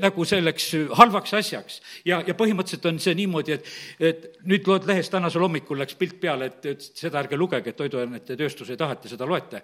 [0.00, 5.12] nagu selleks halvaks asjaks ja, ja põhimõtteliselt on see niimoodi, et, et nüüd loed lehest,
[5.14, 8.96] tänasel hommikul läks pilt peale, et, et seda ärge lugege, et toiduainete tööstus ei taha,
[8.96, 9.62] et te seda loete.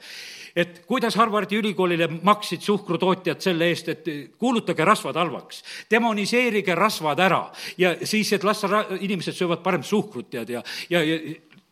[0.56, 7.42] et kuidas Harvardi ülikoolile maksid suhkrutootjad selle eest, et kuulutage rasvad halvaks, demoniseerige rasvad ära
[7.78, 8.64] ja siis, et las
[9.00, 11.18] inimesed söövad parem suhkrut, tead, ja, ja, ja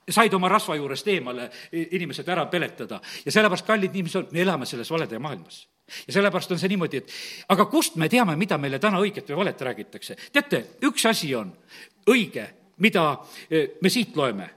[0.09, 4.91] said oma rasva juurest eemale inimesed ära peletada ja sellepärast, kallid inimesed, me elame selles
[4.91, 5.67] valede maailmas
[6.07, 7.13] ja sellepärast on see niimoodi, et
[7.55, 10.17] aga kust me teame, mida meile täna õiget või valet räägitakse?
[10.33, 11.53] teate, üks asi on
[12.09, 12.45] õige,
[12.85, 13.09] mida
[13.51, 14.51] eh, me siit loeme.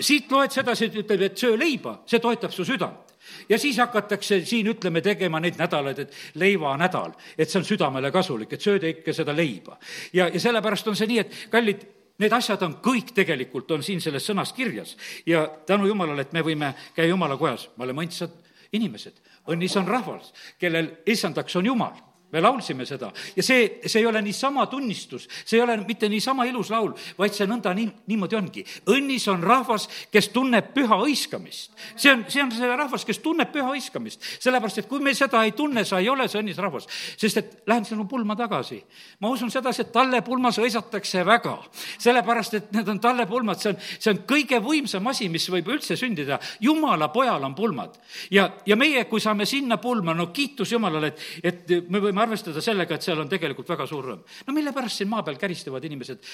[0.00, 3.14] siit loed sedasi, et ütleb, et söö leiba, see toetab su südant
[3.48, 8.52] ja siis hakatakse siin, ütleme, tegema neid nädalaid, et leivanädal, et see on südamele kasulik,
[8.52, 9.78] et sööda ikka seda leiba.
[10.12, 11.86] ja, ja sellepärast on see nii, et kallid,
[12.18, 14.94] Need asjad on kõik tegelikult, on siin selles sõnas kirjas.
[15.26, 18.34] Ja tänu Jumalale, et me võime käia Jumala kojas, me oleme õndsad
[18.74, 19.18] inimesed,
[19.50, 21.98] õnnis on rahvas, kellel issandaks on Jumal
[22.34, 26.44] me laulsime seda ja see, see ei ole niisama tunnistus, see ei ole mitte niisama
[26.50, 28.64] ilus laul, vaid see nõnda nii, niimoodi ongi.
[28.90, 31.72] õnnis on rahvas, kes tunneb püha hõiskamist.
[31.96, 34.22] see on, see on see rahvas, kes tunneb püha hõiskamist.
[34.42, 36.88] sellepärast, et kui me seda ei tunne, sa ei ole see õnnis rahvas.
[37.16, 38.82] sest et lähen sinu pulma tagasi.
[39.20, 41.56] ma usun sedasi, et tallepulmas hõisatakse väga.
[41.98, 45.96] sellepärast, et need on tallepulmad, see on, see on kõige võimsam asi, mis võib üldse
[45.96, 46.40] sündida.
[46.60, 47.94] jumala pojal on pulmad.
[48.30, 52.62] ja, ja meie, kui saame sinna pulma, no kiitus Jumalale, et, et me võime arvestada
[52.64, 54.22] sellega, et seal on tegelikult väga suur rõõm.
[54.46, 56.24] no mille pärast siin maa peal käristavad inimesed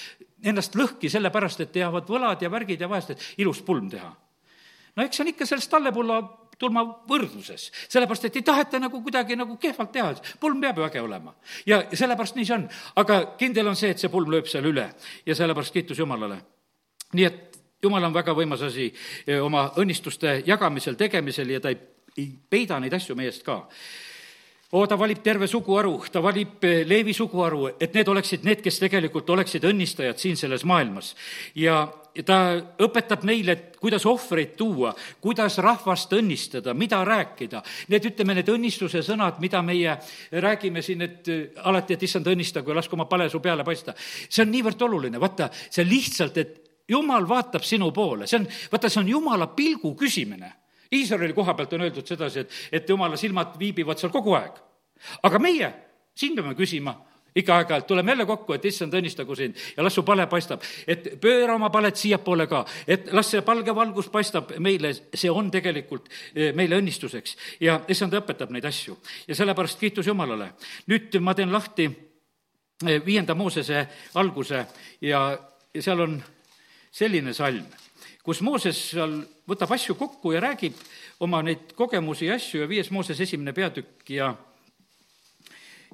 [0.51, 4.11] ennast lõhki, sellepärast et teavad võlad ja värgid ja vahest, et ilus pulm teha?
[4.95, 6.21] no eks see on ikka sellest tallepulla
[6.61, 11.01] tulma võrdluses, sellepärast et ei taheta nagu kuidagi nagu kehvalt teha, pulm peab ju äge
[11.01, 11.33] olema.
[11.65, 12.67] ja sellepärast nii see on,
[13.01, 14.89] aga kindel on see, et see pulm lööb seal üle
[15.25, 16.41] ja sellepärast kiitus Jumalale.
[17.13, 17.47] nii et
[17.81, 18.91] Jumal on väga võimas asi
[19.25, 21.79] eh, oma õnnistuste jagamisel, tegemisel ja ta ei,
[22.13, 23.63] ei peida neid asju meie eest ka
[24.71, 28.79] oo, ta valib terve suguharu, ta valib eh, Leevi suguharu, et need oleksid need, kes
[28.79, 31.15] tegelikult oleksid õnnistajad siin selles maailmas.
[31.55, 31.83] ja
[32.27, 32.37] ta
[32.83, 34.91] õpetab neile, et kuidas ohvreid tuua,
[35.23, 37.61] kuidas rahvast õnnistada, mida rääkida.
[37.91, 39.95] Need, ütleme, need õnnistuse sõnad, mida meie
[40.31, 43.95] räägime siin, et eh, alati, et issand, õnnistagu ja lasku oma pale su peale paista.
[43.97, 46.57] see on niivõrd oluline, vaata, see lihtsalt, et
[46.87, 50.60] jumal vaatab sinu poole, see on, vaata, see on jumala pilgu küsimine
[50.91, 54.59] Iisraeli koha pealt on öeldud sedasi, et, et jumala silmad viibivad seal kogu aeg.
[55.23, 55.71] aga meie,
[56.15, 56.93] siin peame küsima,
[57.35, 61.07] ikka aeg-ajalt tuleme jälle kokku, et issand, õnnistagu sind ja las su pale paistab, et
[61.21, 66.09] pööra oma palet siiapoole ka, et las see palge valgus paistab meile, see on tegelikult
[66.35, 70.51] eh, meile õnnistuseks ja issand õpetab neid asju ja sellepärast kiitus Jumalale.
[70.91, 73.87] nüüd ma teen lahti eh, viienda Moosese
[74.19, 74.65] alguse
[75.01, 75.23] ja,
[75.73, 76.19] ja seal on
[76.91, 77.63] selline salm
[78.25, 79.17] kus Mooses seal
[79.49, 80.77] võtab asju kokku ja räägib
[81.21, 84.31] oma neid kogemusi ja asju ja viies Mooses esimene peatükk ja,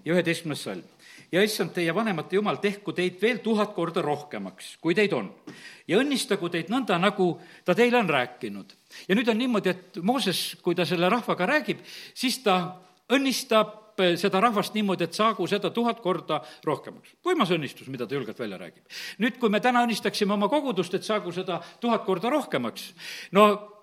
[0.04, 0.84] ja üheteistkümnes salm.
[1.32, 5.32] ja issand, teie vanemate jumal, tehku teid veel tuhat korda rohkemaks, kui teid on.
[5.88, 7.34] ja õnnistagu teid nõnda, nagu
[7.66, 8.76] ta teile on rääkinud.
[9.08, 12.78] ja nüüd on niimoodi, et Mooses, kui ta selle rahvaga räägib, siis ta
[13.10, 17.16] õnnistab Eh, seda rahvast niimoodi, et saagu seda tuhat korda rohkemaks.
[17.26, 18.86] võimas õnnistus, mida ta julgelt välja räägib.
[19.18, 22.94] nüüd, kui me täna õnnistaksime oma kogudust, et saagu seda tuhat korda rohkemaks,
[23.32, 23.74] no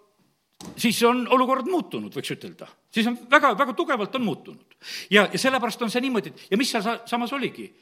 [0.76, 2.68] siis on olukord muutunud, võiks ütelda.
[2.90, 4.74] siis on väga, väga tugevalt on muutunud.
[5.10, 7.74] ja, ja sellepärast on see niimoodi, et ja mis seal samas oligi?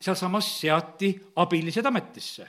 [0.00, 2.46] sealsamas seati abilised ametisse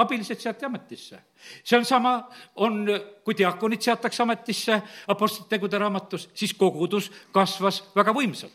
[0.00, 1.20] abilised seati ametisse.
[1.64, 2.86] see on sama, on,
[3.24, 8.52] kui diakonid seatakse ametisse Apostlite tegude raamatus, siis kogudus kasvas väga võimsalt.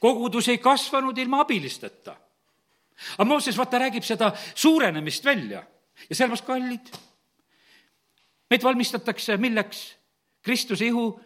[0.00, 2.16] kogudus ei kasvanud ilma abilisteta.
[3.18, 5.62] aga Mooses, vaata, räägib seda suurenemist välja
[6.08, 6.90] ja sellepärast, kallid,
[8.50, 9.94] meid valmistatakse milleks?
[10.42, 11.20] Kristuse ihu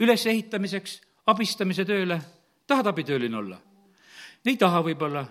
[0.00, 2.20] ülesehitamiseks, abistamise tööle.
[2.66, 3.58] tahad abitööline olla?
[4.44, 5.24] ei taha võib-olla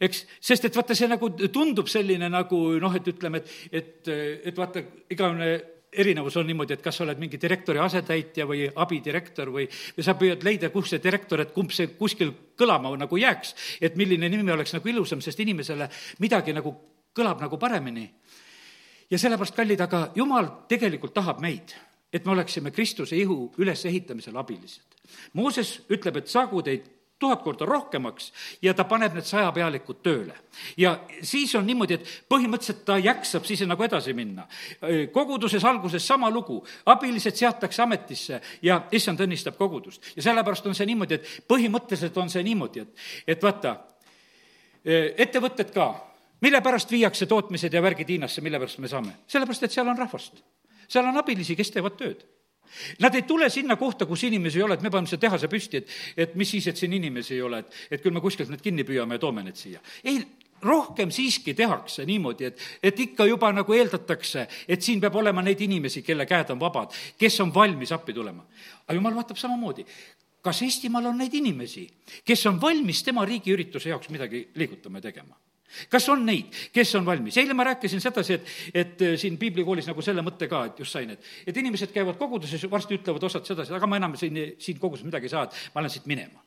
[0.00, 4.12] eks, sest et vaata, see nagu tundub selline nagu noh, et ütleme, et, et,
[4.50, 5.54] et vaata, igavene
[5.96, 10.16] erinevus on niimoodi, et kas sa oled mingi direktori asetäitja või abidirektor või, või sa
[10.18, 14.52] püüad leida, kus see direktor, et kumb see kuskil kõlama nagu jääks, et milline nimi
[14.52, 15.88] oleks nagu ilusam, sest inimesele
[16.24, 16.74] midagi nagu
[17.16, 18.10] kõlab nagu paremini.
[19.10, 21.72] ja sellepärast, kallid, aga jumal tegelikult tahab meid,
[22.12, 24.84] et me oleksime Kristuse ihu ülesehitamisel abilised.
[25.32, 30.34] Mooses ütleb, et saagu teid tuhat korda rohkemaks ja ta paneb need sajapealikud tööle.
[30.76, 34.46] ja siis on niimoodi, et põhimõtteliselt ta jaksab siis nagu edasi minna.
[35.12, 40.02] koguduses alguses sama lugu, abilised seatakse ametisse ja issand õnnistab kogudust.
[40.16, 43.76] ja sellepärast on see niimoodi, et põhimõtteliselt on see niimoodi, et, et vaata,
[45.16, 45.88] ettevõtted ka,
[46.40, 49.16] mille pärast viiakse tootmised ja värgid Hiinasse, mille pärast me saame?
[49.26, 50.42] sellepärast, et seal on rahvast.
[50.88, 52.26] seal on abilisi, kes teevad tööd
[53.02, 55.82] Nad ei tule sinna kohta, kus inimesi ei ole, et me paneme selle tehase püsti,
[55.82, 58.64] et, et mis siis, et siin inimesi ei ole, et, et küll me kuskilt need
[58.64, 59.82] kinni püüame ja toome need siia.
[60.04, 60.20] ei,
[60.62, 65.60] rohkem siiski tehakse niimoodi, et, et ikka juba nagu eeldatakse, et siin peab olema neid
[65.60, 68.46] inimesi, kelle käed on vabad, kes on valmis appi tulema.
[68.86, 69.86] aga jumal vaatab samamoodi,
[70.42, 71.86] kas Eestimaal on neid inimesi,
[72.24, 75.36] kes on valmis tema riigiürituse jaoks midagi liigutama ja tegema
[75.92, 77.36] kas on neid, kes on valmis?
[77.42, 80.96] eile ma rääkisin sedasi, et, et äh, siin piiblikoolis nagu selle mõtte ka, et just
[80.96, 84.80] sain, et, et inimesed käivad koguduses, varsti ütlevad osad sedasi, aga ma enam siin, siin
[84.82, 86.44] koguduses midagi ei saa, et ma lähen siit minema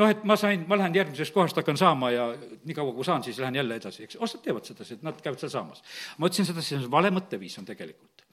[0.00, 2.26] noh, et ma sain, ma lähen järgmisest kohast, hakkan saama ja
[2.66, 5.52] niikaua, kui saan, siis lähen jälle edasi, eks, osad teevad sedasi, et nad käivad seal
[5.52, 5.84] saamas.
[6.18, 8.26] ma ütlesin sedasi, see on vale mõtteviis on tegelikult.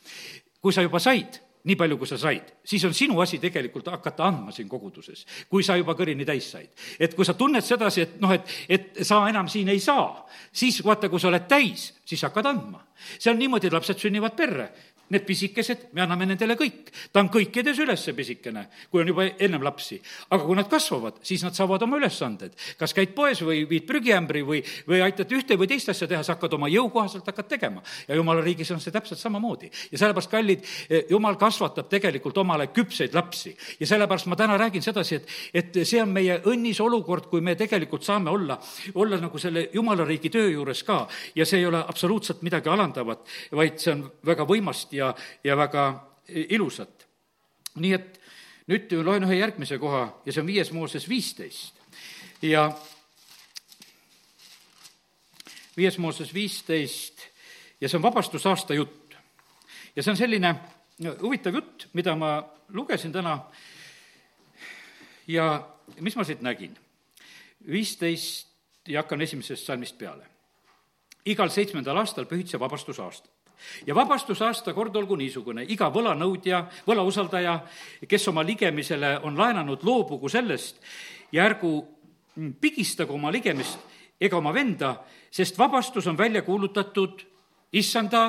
[0.62, 4.26] kui sa juba said nii palju, kui sa said, siis on sinu asi tegelikult hakata
[4.28, 6.70] andma siin koguduses, kui sa juba kõrini täis said.
[7.00, 10.82] et kui sa tunned sedasi, et noh, et, et sa enam siin ei saa, siis
[10.86, 12.86] vaata, kui sa oled täis, siis hakkad andma.
[13.18, 14.72] see on niimoodi, et lapsed sünnivad perre
[15.12, 16.92] need pisikesed, me anname nendele kõik.
[17.12, 20.00] ta on kõikides üles pisikene, kui on juba ennem lapsi.
[20.30, 22.56] aga kui nad kasvavad, siis nad saavad oma ülesanded.
[22.78, 26.36] kas käid poes või viid prügiämbri või, või aitad ühte või teist asja teha, sa
[26.36, 27.84] hakkad oma jõukohaselt hakkad tegema.
[28.08, 29.72] ja jumala riigis on see täpselt samamoodi.
[29.92, 30.66] ja sellepärast, kallid,
[31.10, 33.56] jumal kasvatab tegelikult omale küpseid lapsi.
[33.80, 37.56] ja sellepärast ma täna räägin sedasi, et, et see on meie õnnis olukord, kui me
[37.56, 38.60] tegelikult saame olla,
[38.96, 41.08] olla nagu selle jumala riigi töö juures ka.
[41.36, 45.01] ja see ei ole absoluutselt midagi alandavat, vaid see on väga võimast ja,
[45.44, 45.86] ja väga
[46.28, 47.08] ilusat.
[47.76, 48.20] nii et
[48.68, 51.80] nüüd loen ühe järgmise koha ja see on viies Mooses viisteist
[52.42, 52.70] ja
[55.78, 57.26] viies Mooses viisteist
[57.82, 59.16] ja see on vabastusaasta jutt.
[59.96, 60.56] ja see on selline
[61.22, 63.40] huvitav jutt, mida ma lugesin täna
[65.28, 65.68] ja
[66.00, 66.78] mis ma siit nägin?
[67.68, 68.48] viisteist
[68.88, 70.26] ja hakkan esimesest salmist peale.
[71.26, 73.41] igal seitsmendal aastal pühitseb vabastusaasta
[73.88, 77.60] ja vabastusaasta kord olgu niisugune, iga võlanõudja, võlausaldaja,
[78.08, 80.82] kes oma ligemisele on laenanud, loobugu sellest
[81.32, 81.74] ja ärgu
[82.62, 83.80] pigistagu oma ligemist
[84.22, 84.96] ega oma venda,
[85.32, 87.24] sest vabastus on välja kuulutatud
[87.74, 88.24] issanda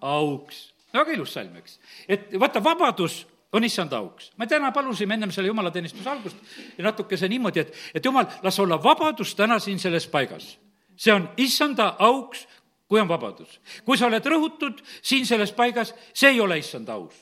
[0.00, 0.74] auks.
[0.92, 1.78] väga ilus salm, eks.
[2.08, 4.32] et vaata, vabadus on issand auks.
[4.36, 6.36] me täna palusime ennem selle jumalateenistuse algust
[6.78, 10.58] ja natukese niimoodi, et, et jumal, las olla vabadus täna siin selles paigas.
[10.96, 12.48] see on issanda auks
[12.88, 13.60] kui on vabadus.
[13.84, 17.14] kui sa oled rõhutud siin selles paigas, see ei ole issanda aus.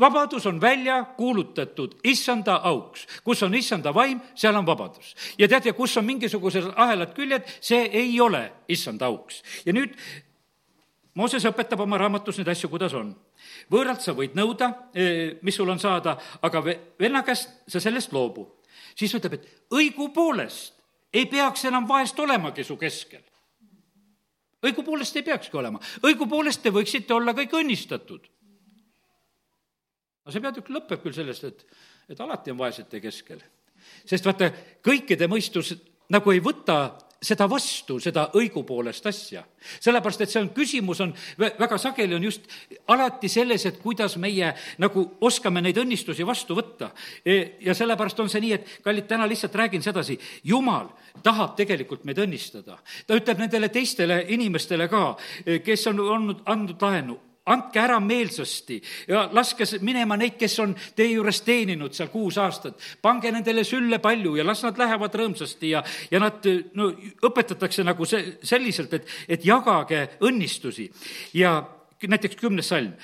[0.00, 3.06] vabadus on välja kuulutatud issanda auks.
[3.24, 5.14] kus on issanda vaim, seal on vabadus.
[5.38, 9.42] ja tead, ja kus on mingisugused ahelad küljed, see ei ole issanda auks.
[9.66, 9.96] ja nüüd
[11.14, 13.10] Mooses õpetab oma raamatus neid asju, kuidas on.
[13.70, 16.62] võõralt sa võid nõuda, eh, mis sul on saada, aga
[17.00, 18.62] venna käest sa sellest loobu.
[18.94, 20.74] siis ütleb, et õigupoolest
[21.12, 23.22] ei peaks enam vaest olemagi su keskel
[24.64, 28.26] õigupoolest ei peakski olema, õigupoolest te võiksite olla kõik õnnistatud.
[30.24, 31.64] no see peatükk lõpeb küll sellest, et,
[32.08, 33.42] et alati on vaesete keskel.
[34.04, 34.50] sest vaata,
[34.84, 35.74] kõikide mõistus
[36.10, 39.42] nagu ei võta seda vastu, seda õigupoolest asja.
[39.80, 42.46] sellepärast, et see on, küsimus on, väga sageli on just
[42.88, 46.90] alati selles, et kuidas meie nagu oskame neid õnnistusi vastu võtta.
[47.24, 50.88] E, ja sellepärast on see nii, et kallid, täna lihtsalt räägin sedasi, Jumal
[51.22, 52.78] tahab tegelikult meid õnnistada.
[53.06, 57.18] ta ütleb nendele teistele inimestele ka, e, kes on olnud, andnud laenu,
[57.50, 62.78] andke ära meelsasti ja laske minema neid, kes on teie juures teeninud seal kuus aastat.
[63.02, 66.90] pange nendele sülle palju ja las nad lähevad rõõmsasti ja, ja nad no
[67.26, 70.90] õpetatakse nagu see, selliselt, et, et jagage õnnistusi.
[71.34, 71.60] ja
[72.00, 72.94] näiteks kümnes salm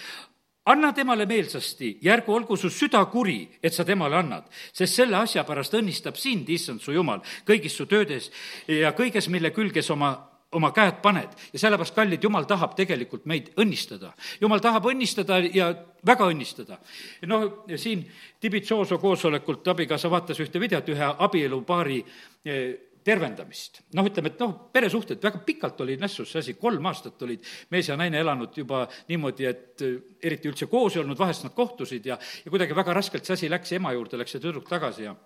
[0.66, 5.44] anna temale meelsasti, järgu olgu su süda kuri, et sa temale annad, sest selle asja
[5.46, 8.32] pärast õnnistab sind, issand su jumal, kõigis su töödes
[8.66, 10.10] ja kõiges, mille külge sa oma
[10.54, 14.12] oma käed paned ja sellepärast, kallid, jumal tahab tegelikult meid õnnistada.
[14.40, 15.72] jumal tahab õnnistada ja
[16.06, 16.78] väga õnnistada.
[17.26, 18.04] noh, siin
[18.40, 21.98] Tibitsooso koosolekult abikaasa vaatas ühte videot ühe abielupaari
[22.44, 23.82] eh, tervendamist.
[23.94, 27.88] noh, ütleme, et noh, peresuhted, väga pikalt oli nässus see asi, kolm aastat olid mees
[27.88, 32.06] ja naine elanud juba niimoodi, et eh, eriti üldse koos ei olnud, vahest nad kohtusid
[32.06, 35.16] ja, ja kuidagi väga raskelt see asi läks, ema juurde läks see tüdruk tagasi ja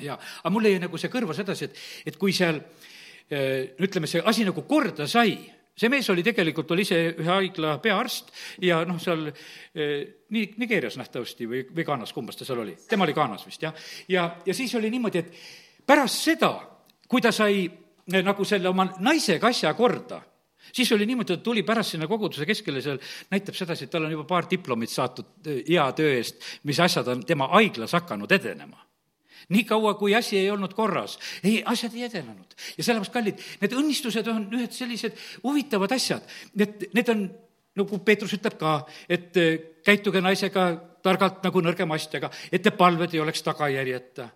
[0.00, 1.78] ja, aga mul jäi nagu see kõrva sedasi, et,
[2.12, 2.95] et kui seal Äh,
[3.30, 5.36] ütleme, see asi nagu korda sai.
[5.76, 8.30] See mees oli tegelikult, oli ise ühe haigla peaarst
[8.64, 13.04] ja noh, seal äh, nii Nigeerias nähtavasti või, või Ghanas, kumbas ta seal oli, tema
[13.04, 13.76] oli Ghanas vist, jah.
[14.08, 16.54] ja, ja siis oli niimoodi, et pärast seda,
[17.04, 20.22] kui ta sai äh, nagu selle oma naisega asja korda,
[20.72, 22.96] siis oli niimoodi, et tuli pärast sinna koguduse keskele, seal
[23.36, 27.28] näitab sedasi, et tal on juba paar diplomit saadud hea töö eest, mis asjad on
[27.28, 28.85] tema haiglas hakanud edenema
[29.52, 32.56] niikaua, kui asi ei olnud korras, ei, asjad ei edenenud.
[32.76, 36.26] ja sellepärast, kallid, need õnnistused on ühed sellised huvitavad asjad,
[36.58, 37.26] et need on,
[37.76, 40.70] nagu Peetrus ütleb ka, et eh, käituge naisega
[41.06, 44.30] targalt nagu nõrgema astjaga, et te palved ei oleks tagajärjeta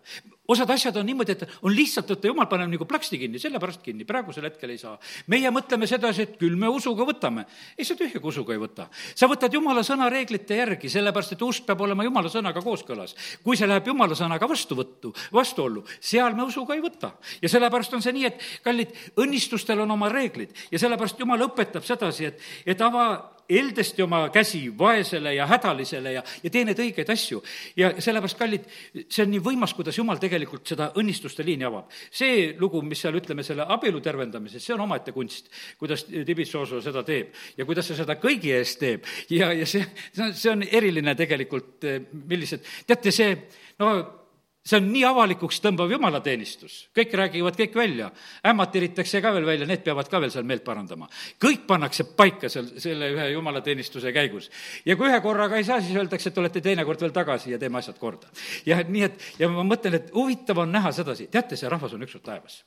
[0.50, 4.06] osad asjad on niimoodi, et on lihtsalt, et jumal paneb nagu plaksti kinni, sellepärast kinni,
[4.08, 4.96] praegusel hetkel ei saa.
[5.30, 7.46] meie mõtleme sedasi, et küll me usuga võtame.
[7.78, 8.88] ei, sa tühjaga usuga ei võta.
[9.14, 13.14] sa võtad jumala sõna reeglite järgi, sellepärast et usk peab olema jumala sõnaga kooskõlas.
[13.44, 17.12] kui see läheb jumala sõnaga vastuvõttu, vastuollu, seal me usuga ei võta.
[17.42, 21.86] ja sellepärast on see nii, et kallid, õnnistustel on oma reeglid ja sellepärast jumal õpetab
[21.86, 27.10] sedasi, et, et ava eldesti oma käsi vaesele ja hädalisele ja, ja tee neid õigeid
[27.12, 27.42] asju.
[27.76, 28.68] ja sellepärast, kallid,
[29.08, 31.90] see on nii võimas, kuidas Jumal tegelikult seda õnnistuste liini avab.
[32.10, 37.02] see lugu, mis seal, ütleme, selle abielu tervendamises, see on omaette kunst, kuidas Tibitsooso seda
[37.06, 40.64] teeb ja kuidas ta seda kõigi eest teeb ja, ja see, see on, see on
[40.68, 41.86] eriline tegelikult,
[42.30, 43.36] millised, teate, see,
[43.80, 44.19] no
[44.66, 48.10] see on nii avalikuks tõmbav jumalateenistus, kõik räägivad kõik välja,
[48.46, 51.08] ämmad tiritakse ka veel välja, need peavad ka veel seal meelt parandama.
[51.40, 54.50] kõik pannakse paika seal selle ühe jumalateenistuse käigus.
[54.84, 57.78] ja kui ühe korraga ei saa, siis öeldakse, et olete teinekord veel tagasi ja teeme
[57.78, 58.28] asjad korda.
[58.66, 62.04] ja nii, et ja ma mõtlen, et huvitav on näha sedasi, teate, see rahvas on
[62.04, 62.62] ükskord taevas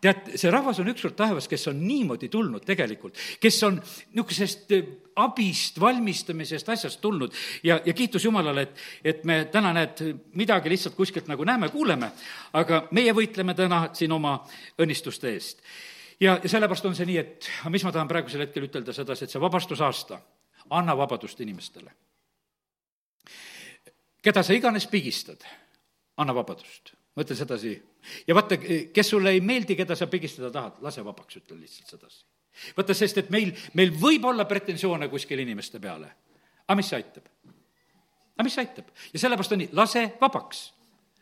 [0.00, 4.88] tead, see rahvas on ükskord taevas, kes on niimoodi tulnud tegelikult, kes on niisugusest eh,
[5.22, 7.34] abist, valmistamisest, asjast tulnud
[7.64, 10.02] ja, ja kiitus Jumalale, et, et me täna, näed,
[10.36, 12.10] midagi lihtsalt kuskilt nagu näeme, kuuleme,
[12.56, 14.38] aga meie võitleme täna siin oma
[14.82, 15.62] õnnistuste eest.
[16.20, 19.32] ja, ja sellepärast on see nii, et mis ma tahan praegusel hetkel ütelda sedasi, et
[19.32, 20.20] see vabastusaasta,
[20.76, 21.90] anna vabadust inimestele.
[24.22, 25.44] keda sa iganes pigistad,
[26.16, 27.74] anna vabadust ma ütlen sedasi.
[28.26, 28.58] ja vaata,
[28.92, 32.24] kes sulle ei meeldi, keda sa pigistada tahad, lase vabaks, ütlen lihtsalt sedasi.
[32.76, 36.12] vaata, sest et meil, meil võib olla pretensioone kuskil inimeste peale.
[36.66, 37.28] aga mis aitab?
[38.36, 38.92] aga mis aitab?
[39.12, 40.66] ja sellepärast on nii, lase vabaks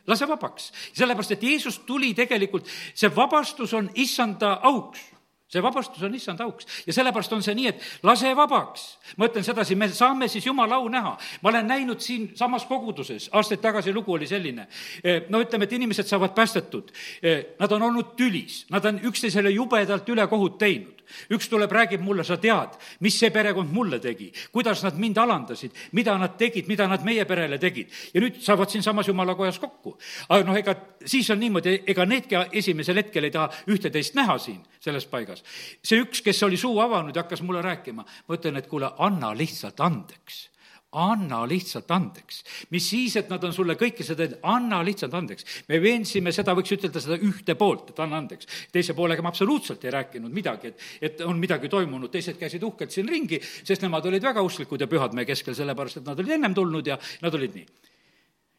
[0.07, 0.73] lase vabaks.
[0.93, 5.14] sellepärast, et Jeesus tuli tegelikult, see vabastus on issanda auks
[5.55, 8.87] see vabastus on issand auks ja sellepärast on see nii, et lase vabaks.
[9.17, 11.17] ma ütlen sedasi, me saame siis jumala au näha.
[11.43, 14.67] ma olen näinud siinsamas koguduses, aastaid tagasi lugu oli selline,
[15.03, 16.93] eh, no ütleme, et inimesed saavad päästetud.
[17.23, 20.94] Eh, nad on olnud tülis, nad on üksteisele jubedalt ülekohut teinud
[21.35, 25.75] üks tuleb, räägib mulle, sa tead, mis see perekond mulle tegi, kuidas nad mind alandasid,
[25.93, 27.93] mida nad tegid, mida nad meie perele tegid.
[28.15, 29.97] ja nüüd saavad siinsamas jumala kojas kokku.
[30.29, 34.63] aga noh, ega siis on niimoodi, ega needki esimesel hetkel ei taha ühte-teist näha siin
[34.81, 35.45] selles paigas.
[35.83, 39.35] see üks, kes oli suu avanud ja hakkas mulle rääkima, ma ütlen, et kuule, anna
[39.37, 40.54] lihtsalt andeks
[40.95, 42.43] anna lihtsalt andeks.
[42.71, 45.47] mis siis, et nad on sulle kõike seda anna lihtsalt andeks.
[45.69, 48.47] me veensime seda, võiks ütelda seda ühte poolt, et anna andeks.
[48.73, 52.95] teise poolega me absoluutselt ei rääkinud midagi, et, et on midagi toimunud, teised käisid uhkelt
[52.95, 56.39] siin ringi, sest nemad olid väga usklikud ja pühad meie keskel, sellepärast et nad olid
[56.39, 57.67] ennem tulnud ja nad olid nii.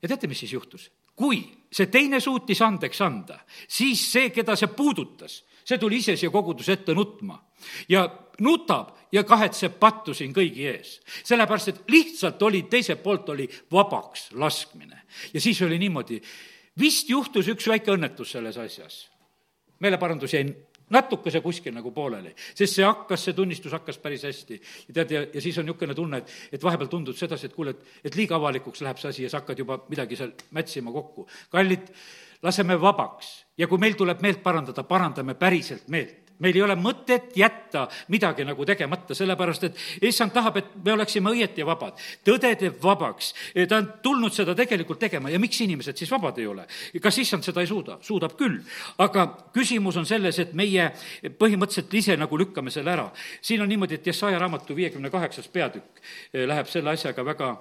[0.02, 0.90] ja teate, mis siis juhtus?
[1.16, 1.40] kui
[1.72, 6.78] see teine suutis andeks anda, siis see, keda see puudutas, see tuli ise siia koguduse
[6.78, 7.40] ette nutma
[7.90, 8.06] ja
[8.40, 11.00] nutab ja kahetseb pattu siin kõigi ees.
[11.24, 15.02] sellepärast, et lihtsalt oli, teiselt poolt oli vabaks laskmine.
[15.34, 16.22] ja siis oli niimoodi,
[16.80, 19.10] vist juhtus üks väike õnnetus selles asjas.
[19.80, 20.46] meeleparandus jäi
[20.90, 24.62] natukese kuskil nagu pooleli, sest see hakkas, see tunnistus hakkas päris hästi.
[24.88, 27.74] ja tead, ja, ja siis on niisugune tunne, et, et vahepeal tundub sedasi, et kuule,
[27.74, 31.28] et, et liiga avalikuks läheb see asi ja sa hakkad juba midagi seal mätsima kokku.
[31.50, 31.90] kallid,
[32.44, 37.36] laseme vabaks ja kui meil tuleb meelt parandada, parandame päriselt meelt meil ei ole mõtet
[37.38, 39.80] jätta midagi nagu tegemata, sellepärast et
[40.10, 42.00] issand tahab, et me oleksime õieti vabad.
[42.26, 43.34] tõde teeb vabaks.
[43.70, 46.68] ta on tulnud seda tegelikult tegema ja miks inimesed siis vabad ei ole?
[47.02, 47.98] kas issand seda ei suuda?
[48.02, 48.60] suudab küll.
[48.98, 50.92] aga küsimus on selles, et meie
[51.40, 53.12] põhimõtteliselt ise nagu lükkame selle ära.
[53.42, 56.02] siin on niimoodi, et Jesaja raamatu viiekümne kaheksas peatükk
[56.34, 57.56] eh, läheb selle asjaga väga,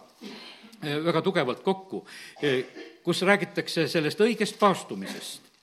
[0.82, 2.06] eh, väga tugevalt kokku,
[2.42, 2.64] eh,
[3.04, 5.53] kus räägitakse sellest õigest paastumisest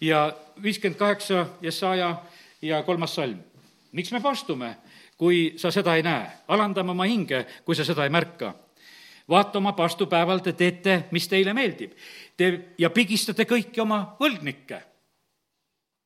[0.00, 2.22] ja viiskümmend kaheksa Jesaja
[2.62, 3.38] ja kolmas salm.
[3.92, 4.76] miks me pastume,
[5.16, 6.26] kui sa seda ei näe?
[6.48, 8.54] alandame oma hinge, kui sa seda ei märka.
[9.28, 11.92] vaata oma pastupäeval te teete, mis teile meeldib.
[12.36, 14.82] Te ja pigistate kõiki oma võlgnikke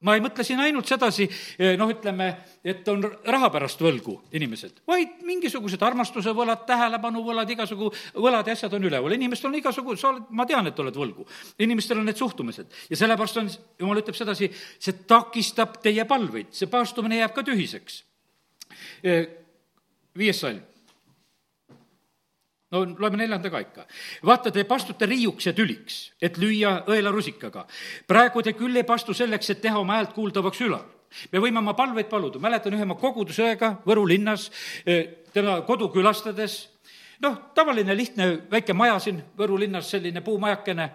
[0.06, 1.26] ma ei mõtle siin ainult sedasi,
[1.58, 2.28] eh, noh, ütleme,
[2.62, 8.74] et on raha pärast võlgu inimesed, vaid mingisugused armastuse võlad, tähelepanuvõlad, igasugu võlad ja asjad
[8.78, 9.12] on üleval.
[9.12, 11.26] inimestel on igasugu, sa oled, ma tean, et oled võlgu.
[11.58, 16.66] inimestel on need suhtumised ja sellepärast on, jumal ütleb sedasi, see takistab teie palveid, see
[16.66, 18.02] paastumine jääb ka tühiseks.
[19.02, 19.26] Eh,
[20.14, 20.62] viies salm
[22.70, 23.86] no loeme neljanda ka ikka.
[24.26, 27.66] vaata, te pastute riiuks ja tüliks, et lüüa õelarusikaga.
[28.06, 30.84] praegu te küll ei pastu selleks, et teha oma häält kuuldavaks ülal.
[31.32, 34.50] me võime oma palveid paluda, mäletan ühe oma kogudusõega Võru linnas,
[34.86, 36.68] eh, tema kodu külastades,
[37.20, 40.92] noh, tavaline lihtne väike maja siin Võru linnas, selline puumajakene,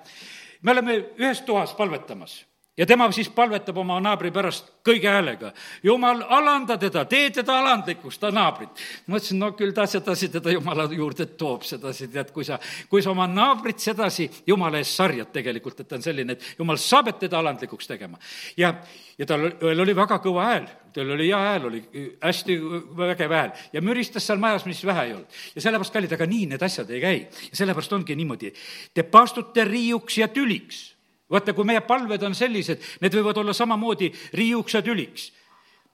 [0.61, 2.43] me oleme ühes toas palvetamas
[2.77, 5.51] ja tema siis palvetab oma naabri pärast kõige häälega.
[5.83, 8.69] jumal, alanda teda, tee teda alandlikuks, ta naabrit.
[9.07, 12.59] mõtlesin, no küll ta sedasi teda jumala juurde toob sedasi, tead, kui sa,
[12.89, 16.77] kui sa oma naabrit sedasi jumala ees sarjad tegelikult, et ta on selline, et jumal
[16.77, 18.17] saab, et teda alandlikuks tegema.
[18.57, 18.73] ja,
[19.17, 21.83] ja tal oli väga kõva hääl, tal oli hea hääl, oli
[22.23, 22.57] hästi
[22.97, 25.29] vägev hääl ja müristas seal majas, mis vähe ei olnud.
[25.55, 27.21] ja sellepärast, kallid, aga nii need asjad ei käi.
[27.51, 28.53] ja sellepärast ongi niimoodi,
[28.93, 30.92] te paastute riiuks ja tüliks
[31.33, 35.31] vaata, kui meie palved on sellised, need võivad olla samamoodi riiuks ja tüliks.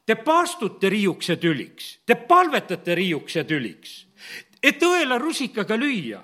[0.06, 4.04] Te paastute riiuks ja tüliks, te palvetate riiuks ja tüliks,
[4.64, 6.24] et õela rusikaga lüüa.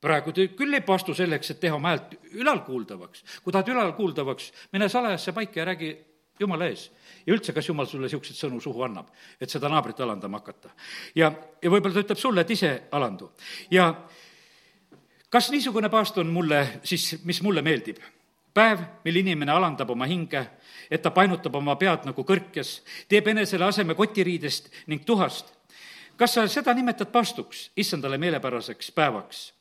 [0.00, 3.24] praegu te küll ei paastu selleks, et teha oma häält ülalkuuldavaks.
[3.44, 5.96] kui tahad ülalkuuldavaks, mine salajasse paika ja räägi
[6.40, 6.90] jumala ees.
[7.26, 10.70] ja üldse, kas jumal sulle niisuguseid sõnu suhu annab, et seda naabrit alandama hakata.
[11.14, 11.32] ja,
[11.62, 13.30] ja võib-olla ta ütleb sulle, et ise alandu.
[13.70, 13.92] ja
[15.30, 18.00] kas niisugune paast on mulle siis, mis mulle meeldib?
[18.54, 20.42] Päev, mil inimene alandab oma hinge,
[20.90, 25.54] et ta painutab oma pead nagu kõrkes, teeb enesele aseme kotiriidest ning tuhast.
[26.16, 29.52] kas sa seda nimetad paastuks, issandale meelepäraseks päevaks?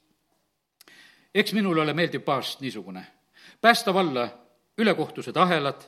[1.33, 3.05] eks minul ole meeldiv paast niisugune,
[3.61, 4.29] päästa valla
[4.77, 5.81] ülekohtused ahelad,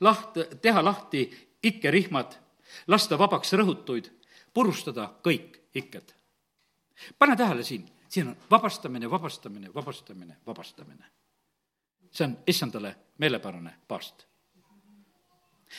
[0.00, 1.30] laht-, teha lahti
[1.62, 2.36] ikkerihmad,
[2.86, 4.10] lasta vabaks rõhutuid,
[4.54, 6.14] purustada kõik ikked.
[7.18, 11.04] pane tähele siin, siin on vabastamine, vabastamine, vabastamine, vabastamine.
[12.10, 14.26] See on issandale meelepärane paast.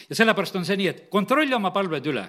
[0.09, 2.27] ja sellepärast on see nii, et kontrolli oma palved üle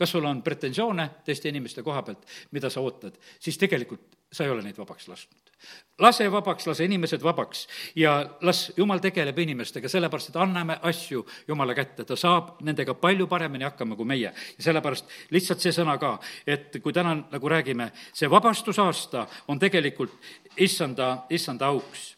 [0.00, 2.24] kas sul on pretensioone teiste inimeste koha pealt,
[2.56, 5.50] mida sa ootad, siis tegelikult sa ei ole neid vabaks lasknud
[5.98, 11.74] lase vabaks, lase inimesed vabaks ja las Jumal tegeleb inimestega, sellepärast et anname asju Jumala
[11.76, 14.32] kätte, ta saab nendega palju paremini hakkama kui meie.
[14.32, 20.16] ja sellepärast lihtsalt see sõna ka, et kui täna nagu räägime, see vabastusaasta on tegelikult
[20.56, 22.16] issanda, issanda auks.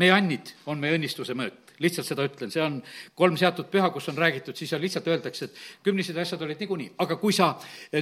[0.00, 1.74] Meie annid on meie õnnistuse mõõt.
[1.82, 2.78] Lihtsalt seda ütlen, see on
[3.18, 6.92] kolm seatud püha, kus on räägitud, siis on lihtsalt öeldakse, et kümnised asjad olid niikuinii,
[7.02, 7.50] aga kui sa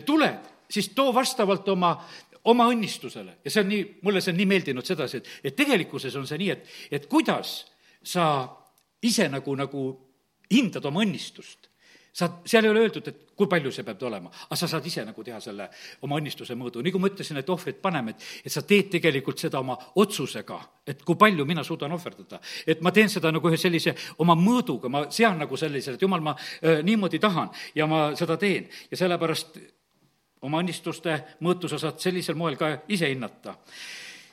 [0.04, 1.94] tuled, siis too vastavalt oma,
[2.52, 3.38] oma õnnistusele.
[3.44, 6.40] Ja see on nii, mulle see on nii meeldinud sedasi, et, et tegelikkuses on see
[6.44, 7.62] nii, et, et kuidas
[8.04, 8.26] sa
[9.02, 9.88] ise nagu, nagu
[10.52, 11.71] hindad oma õnnistust
[12.12, 15.04] sa, seal ei ole öeldud, et kui palju see peab olema, aga sa saad ise
[15.08, 15.68] nagu teha selle
[16.04, 19.62] oma õnnistuse mõõdu, kui ma ütlesin, et ohvrit paneme, et, et sa teed tegelikult seda
[19.62, 22.40] oma otsusega, et kui palju mina suudan ohverdada.
[22.66, 26.20] et ma teen seda nagu ühe sellise oma mõõduga, ma sean nagu sellisele, et jumal,
[26.20, 29.58] ma äh, niimoodi tahan ja ma seda teen ja sellepärast
[30.42, 33.56] oma õnnistuste mõõtu sa saad sellisel moel ka ise hinnata.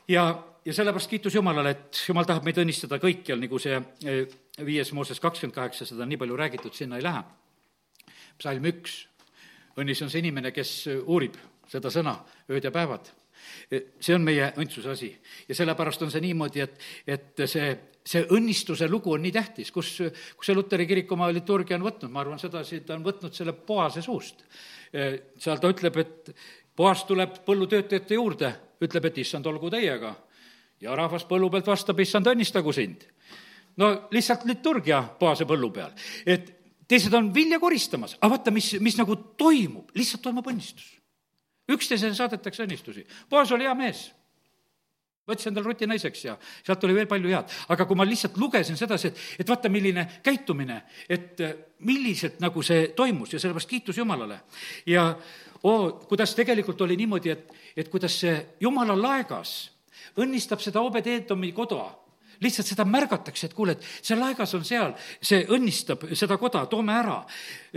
[0.08, 0.30] ja,
[0.66, 4.26] ja sellepärast kiitus Jumalale, et Jumal tahab meid õnnistada kõikjal, nagu see eh,
[4.66, 7.24] viies Mooses kakskümmend kaheksa, seda on nii palju räägitud, sinna ei lähe.
[8.40, 9.04] Psalm üks,
[9.80, 10.74] õnnis on see inimene, kes
[11.06, 11.38] uurib
[11.70, 12.18] seda sõna
[12.50, 13.12] ööd ja päevad.
[13.70, 15.10] See on meie õndsuse asi.
[15.48, 17.70] Ja sellepärast on see niimoodi, et, et see,
[18.04, 19.94] see õnnistuse lugu on nii tähtis, kus,
[20.36, 23.54] kus see Luteri kirik oma liturgia on võtnud, ma arvan sedasi, ta on võtnud selle
[23.54, 24.44] Boase suust.
[24.92, 26.34] seal ta ütleb, et
[26.80, 28.50] Boas tuleb põllutöötajate juurde,
[28.82, 30.16] ütleb, et issand, olgu teiega.
[30.80, 33.04] ja rahvas põllu pealt vastab, issand, õnnistagu sind.
[33.78, 35.92] no lihtsalt liturgia Boase põllu peal,
[36.26, 36.59] et
[36.90, 40.96] teised on vilja koristamas, aga vaata, mis, mis nagu toimub, lihtsalt toimub õnnistus.
[41.70, 43.04] Üksteisele saadetakse õnnistusi.
[43.30, 44.08] Boas oli hea mees.
[45.30, 47.52] Võttis endale rutinaiseks ja sealt oli veel palju head.
[47.70, 51.54] aga kui ma lihtsalt lugesin sedasi, et, et vaata, milline käitumine, et äh,
[51.86, 53.36] milliselt nagu see toimus.
[53.36, 54.40] Ja sellepärast kiitus Jumalale.
[54.86, 55.14] ja
[55.64, 59.70] oo kuidas tegelikult oli niimoodi, et, et kuidas see Jumala laegas
[60.18, 61.86] õnnistab seda Obed-Edomi koda
[62.44, 66.96] lihtsalt seda märgatakse, et kuule, et see laegas on seal, see õnnistab seda koda, toome
[66.96, 67.20] ära.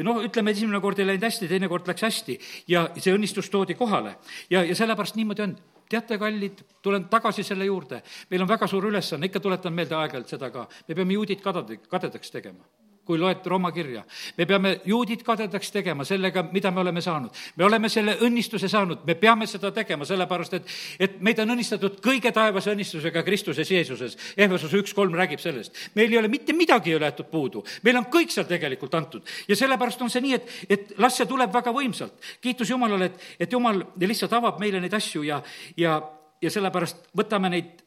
[0.07, 2.39] no ütleme, esimene kord ei läinud hästi, teine kord läks hästi
[2.73, 4.17] ja see õnnistus toodi kohale.
[4.51, 5.57] ja, ja sellepärast niimoodi on
[5.93, 10.37] teate, kallid, tulen tagasi selle juurde, meil on väga suur ülesanne, ikka tuletan meelde aeg-ajalt
[10.37, 12.65] seda ka, me peame juudid kaded-, kadedaks tegema
[13.05, 14.05] kui loed Rooma kirja.
[14.39, 17.31] me peame juudid kadedaks tegema sellega, mida me oleme saanud.
[17.57, 21.99] me oleme selle õnnistuse saanud, me peame seda tegema, sellepärast et, et meid on õnnistatud
[22.05, 24.17] kõige taevase õnnistusega Kristuses Jeesuses.
[24.37, 25.75] Ehvesuse üks kolm räägib sellest.
[25.95, 29.27] meil ei ole mitte midagi jäetud puudu, meil on kõik seal tegelikult antud.
[29.49, 32.15] ja sellepärast on see nii, et, et las see tuleb väga võimsalt.
[32.41, 35.43] kiitus Jumalale, et, et Jumal lihtsalt avab meile neid asju ja,
[35.77, 35.99] ja,
[36.43, 37.83] ja sellepärast võtame neid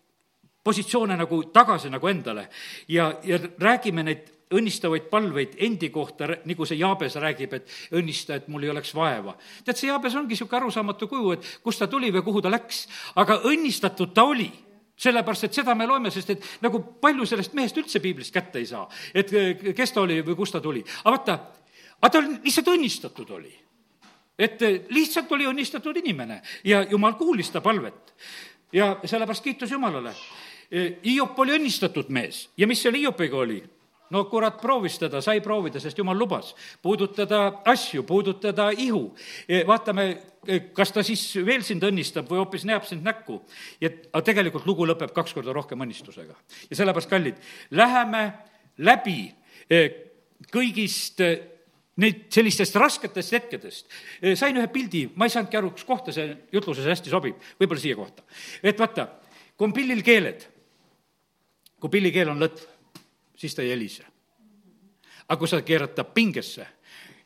[0.66, 2.47] positsioone nagu tagasi nagu endale
[2.89, 8.48] ja, ja räägime neid õnnistavaid palveid endi kohta, nagu see Jaabes räägib, et õnnista, et
[8.52, 9.36] mul ei oleks vaeva.
[9.66, 12.86] tead, see Jaabes ongi niisugune arusaamatu kuju, et kust ta tuli või kuhu ta läks,
[13.16, 14.52] aga õnnistatud ta oli
[14.96, 18.70] sellepärast, et seda me loeme, sest et nagu palju sellest mehest üldse piiblist kätte ei
[18.70, 19.32] saa, et
[19.76, 20.84] kes ta oli või kust ta tuli.
[21.04, 21.38] aga vaata,
[22.00, 23.54] aga ta lihtsalt õnnistatud oli.
[24.38, 28.14] et lihtsalt oli õnnistatud inimene ja jumal kuulis ta palvet.
[28.72, 30.16] ja sellepärast kiitus Jumalale.
[31.06, 33.64] Hiop oli õnnistatud mees ja mis seal Hiopiga oli?
[34.14, 36.53] No kurat proovis teda, sai proovida, sest jumal lubas
[36.84, 39.08] puudutada asju, puudutada ihu.
[39.47, 40.08] E, vaatame,
[40.45, 43.41] e, kas ta siis veel sind õnnistab või hoopis näeb sind näkku.
[43.82, 46.36] ja aga tegelikult lugu lõpeb kaks korda rohkem õnnistusega.
[46.70, 47.41] ja sellepärast, kallid,
[47.72, 48.24] läheme
[48.78, 49.34] läbi
[49.70, 49.84] e,
[50.51, 51.22] kõigist
[51.95, 53.88] neid sellistest rasketest hetkedest.
[54.36, 57.95] sain ühe pildi, ma ei saanudki aru, kus kohta see jutluses hästi sobib, võib-olla siia
[57.95, 58.24] kohta.
[58.62, 59.08] et vaata,
[59.56, 60.45] kui on pillil keeled,
[61.80, 62.75] kui pillikeel on lõtv
[63.36, 64.06] siis ta ei helise.
[65.28, 66.68] aga kui sa keerad ta pingesse,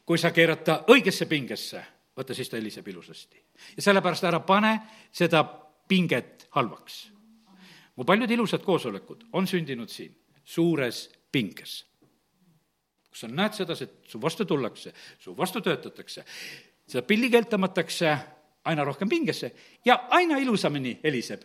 [0.06, 1.84] kui sa keerad ta õigesse pingesse,
[2.16, 3.44] vaata siis ta heliseb ilusasti.
[3.76, 4.80] ja sellepärast ära pane
[5.12, 5.44] seda
[5.88, 7.12] pinget halvaks.
[7.96, 11.86] mu paljud ilusad koosolekud on sündinud siin, suures pinges.
[13.10, 16.26] kus sa näed sedasi, et su vastu tullakse, su vastu töötatakse,
[16.88, 18.18] seda pillikeelt tõmmatakse
[18.64, 19.52] aina rohkem pingesse
[19.86, 21.44] ja aina ilusamini heliseb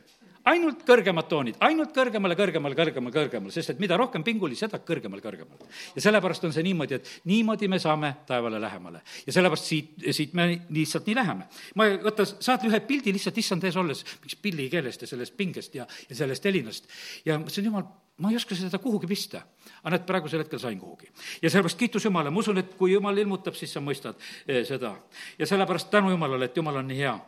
[0.51, 5.23] ainult kõrgemad toonid, ainult kõrgemale, kõrgemale, kõrgemale, kõrgemale, sest et mida rohkem pinguli, seda kõrgemale,
[5.25, 5.69] kõrgemale.
[5.97, 9.03] ja sellepärast on see niimoodi, et niimoodi me saame taevale lähemale.
[9.27, 11.49] ja sellepärast siit, siit me lihtsalt nii läheme.
[11.75, 15.75] ma võta, saad ühe pildi lihtsalt issand ees olles, miks pilli keelest ja sellest pingest
[15.75, 16.89] ja, ja sellest helinast.
[17.25, 17.89] ja ma ütlesin, jumal,
[18.19, 19.43] ma ei oska seda kuhugi pista.
[19.83, 21.11] aga näed, praegusel hetkel sain kuhugi.
[21.43, 24.15] ja sellepärast kiitus Jumala, ma usun, et kui Jumal ilmutab, siis sa mõistad
[24.47, 24.95] eh, seda.
[25.39, 27.19] ja sellepärast tänu Jumalale, et Jumal on nii hea.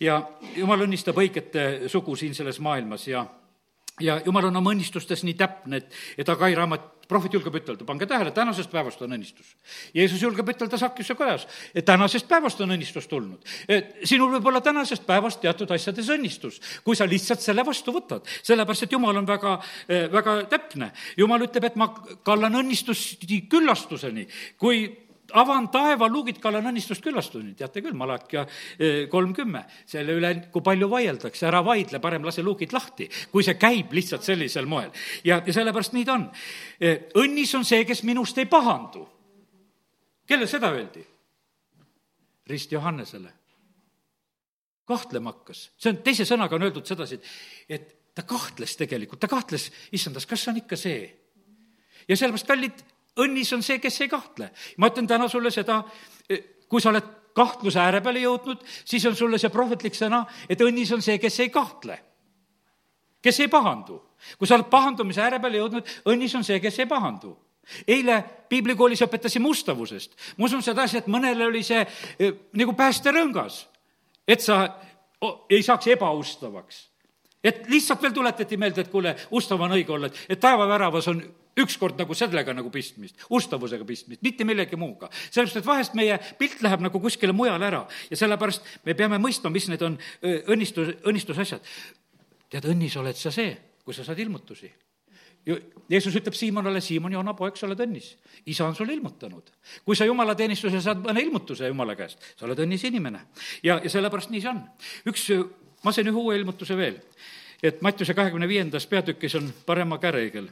[0.00, 0.18] ja
[0.56, 3.26] Jumal õnnistab õigete sugu siin selles maailmas ja
[4.00, 8.06] ja jumal on oma õnnistustes nii täpne, et, et Agai raamat, prohvet julgeb ütelda, pange
[8.08, 9.50] tähele, tänasest päevast on õnnistus.
[9.94, 13.42] Jeesus julgeb ütelda Sakjuse kojas, et tänasest päevast on õnnistus tulnud.
[14.08, 18.24] sinul võib olla tänasest päevast teatud asjades õnnistus, kui sa lihtsalt selle vastu võtad.
[18.42, 19.58] sellepärast, et Jumal on väga,
[20.12, 20.92] väga täpne.
[21.16, 21.90] Jumal ütleb, et ma
[22.24, 24.26] kallan õnnistusi küllastuseni,
[24.56, 24.86] kui
[25.38, 28.44] avan taevaluugid, kallan õnnistust küllastuseni, teate küll, Malakia
[28.78, 29.64] eh, kolm kümme.
[29.86, 34.22] selle üle, kui palju vaieldakse, ära vaidle, parem lase luugid lahti, kui see käib lihtsalt
[34.22, 34.90] sellisel moel.
[35.24, 36.28] ja, ja sellepärast nii ta on.
[36.80, 39.08] Eh, õnnis on see, kes minust ei pahandu.
[40.26, 41.06] kellele seda öeldi?
[42.46, 43.32] Rist Johannesele.
[44.84, 47.28] kahtlema hakkas, see on, teise sõnaga on öeldud sedasi, et,
[47.68, 51.04] et ta kahtles tegelikult, ta kahtles, issandas, kas see on ikka see?
[52.08, 52.82] ja sellepärast, kallid,
[53.20, 54.50] õnnis on see, kes ei kahtle.
[54.76, 55.82] ma ütlen täna sulle seda,
[56.68, 60.92] kui sa oled kahtluse ääre peale jõudnud, siis on sulle see prohvetlik sõna, et õnnis
[60.92, 61.98] on see, kes ei kahtle.
[63.22, 64.02] kes ei pahandu.
[64.38, 67.36] kui sa oled pahandumise ääre peale jõudnud, õnnis on see, kes ei pahandu
[67.86, 68.16] eile
[68.48, 70.16] piiblikoolis õpetasime ustavusest.
[70.36, 71.80] ma usun sedasi, et mõnele oli see
[72.18, 73.66] eh, nagu päästerõngas,
[74.26, 74.64] et sa
[75.50, 76.88] ei saaks ebaustavaks.
[77.44, 81.22] et lihtsalt veel tuletati meelde, et kuule, ustav on õige olla, et taevaväravas on
[81.58, 85.10] ükskord nagu sellega nagu pistmist, ustavusega pistmist, mitte millegi muuga.
[85.30, 89.52] sellepärast, et vahest meie pilt läheb nagu kuskile mujale ära ja sellepärast me peame mõistma,
[89.52, 91.60] mis need on õnnistus, õnnistusasjad.
[92.48, 93.52] tead, õnnis oled sa see,
[93.84, 94.70] kui sa saad ilmutusi.
[95.90, 98.14] Jeesus ütleb Siimonile, Siimon, Joona poeg, sa oled õnnis.
[98.46, 99.50] isa on sulle ilmutanud.
[99.84, 103.26] kui sa jumalateenistuse saad mõne ilmutuse Jumala käest, sa oled õnnis inimene.
[103.62, 104.64] ja, ja sellepärast nii see on.
[105.06, 105.28] üks,
[105.84, 107.00] ma sain ühe uue ilmutuse veel,
[107.62, 110.48] et Mattiuse kahekümne viiendas peatükis on parema käreõigel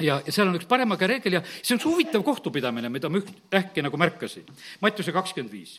[0.00, 3.22] ja, ja seal on üks paremaga reegel ja see on üks huvitav kohtupidamine, mida ma
[3.60, 4.46] äkki nagu märkasin.
[4.84, 5.78] Mattiuse kakskümmend viis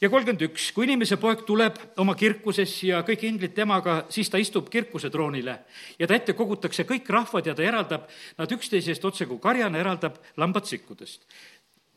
[0.00, 4.40] ja kolmkümmend üks, kui inimese poeg tuleb oma kirkuses ja kõik inglid temaga, siis ta
[4.40, 5.58] istub kirkuse troonile
[6.00, 8.06] ja ta ette kogutakse kõik rahvad ja ta eraldab
[8.38, 11.26] nad üksteisest otse kui karjane eraldab lambad sikkudest.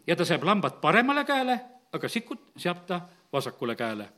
[0.08, 1.60] ja ta seab lambad paremale käele,
[1.94, 3.02] aga sikud seab ta
[3.34, 4.10] vasakule käele.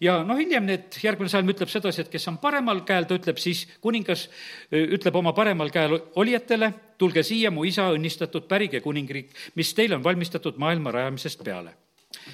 [0.00, 3.38] ja noh, hiljem need, järgmine salm ütleb sedasi, et kes on paremal käel, ta ütleb
[3.42, 4.26] siis, kuningas
[4.70, 10.04] ütleb oma paremal käel olijatele, tulge siia, mu isa õnnistatud pärige kuningriik, mis teile on
[10.04, 11.76] valmistatud maailma rajamisest peale.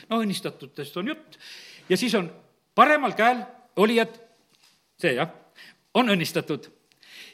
[0.08, 1.38] no õnnistatutest on jutt
[1.88, 2.30] ja siis on
[2.74, 3.44] paremal käel
[3.76, 4.16] olijad,
[5.00, 5.28] see jah,
[5.94, 6.68] on õnnistatud.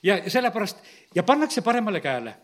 [0.02, 0.82] ja sellepärast,
[1.14, 2.34] ja pannakse paremale käele.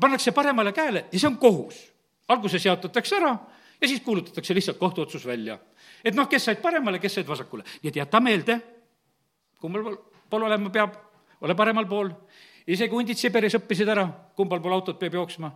[0.00, 1.92] pannakse paremale käele ja see on kohus.
[2.28, 3.36] alguses jaotatakse ära
[3.80, 5.58] ja siis kuulutatakse lihtsalt kohtuotsus välja
[6.04, 7.64] et noh, kes said paremale, kes said vasakule.
[7.82, 8.58] nii et jäta meelde,
[9.60, 9.96] kummal pool,
[10.30, 10.98] pool olema peab,
[11.40, 12.10] ole paremal pool.
[12.66, 14.06] isegi hundid Siberis õppisid ära,
[14.36, 15.52] kumbal pool autot peab jooksma.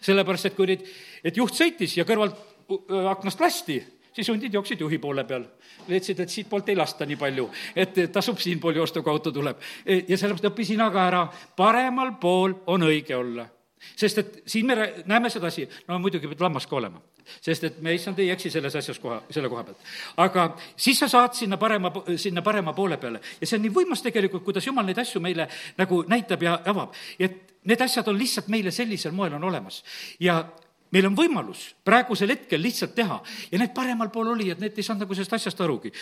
[0.00, 0.84] sellepärast, et kui nüüd,
[1.24, 2.36] et juht sõitis ja kõrvalt
[3.10, 3.80] aknast lasti,
[4.12, 5.44] siis hundid jooksid juhi poole peal.
[5.88, 9.56] leidsid, et siitpoolt ei lasta nii palju, et tasub siinpool joosta, kui auto tuleb.
[9.86, 13.48] ja sellepärast õpi sina ka ära, paremal pool on õige olla
[13.96, 14.76] sest et siin me
[15.08, 17.00] näeme sedasi, no muidugi peab lammas ka olema,
[17.40, 19.84] sest et me, issand, ei eksi selles asjas koha, selle koha pealt.
[20.20, 24.04] aga siis sa saad sinna parema, sinna parema poole peale ja see on nii võimas
[24.04, 26.94] tegelikult, kuidas jumal neid asju meile nagu näitab ja avab.
[27.18, 29.82] et need asjad on lihtsalt meile sellisel moel on olemas
[30.20, 30.42] ja
[30.92, 33.20] meil on võimalus praegusel hetkel lihtsalt teha
[33.50, 35.92] ja need paremal pool olijad, need ei saanud nagu sellest asjast arugi.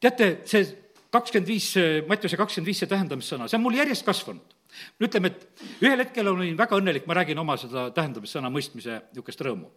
[0.00, 0.64] teate, see
[1.10, 1.74] kakskümmend viis,
[2.08, 4.57] Mattiuse kakskümmend viis, see tähendamissõna, see on mul järjest kasvanud
[5.00, 9.70] ütleme, et ühel hetkel olin väga õnnelik, ma räägin oma seda tähendamissõna mõistmise niisugust rõõmu.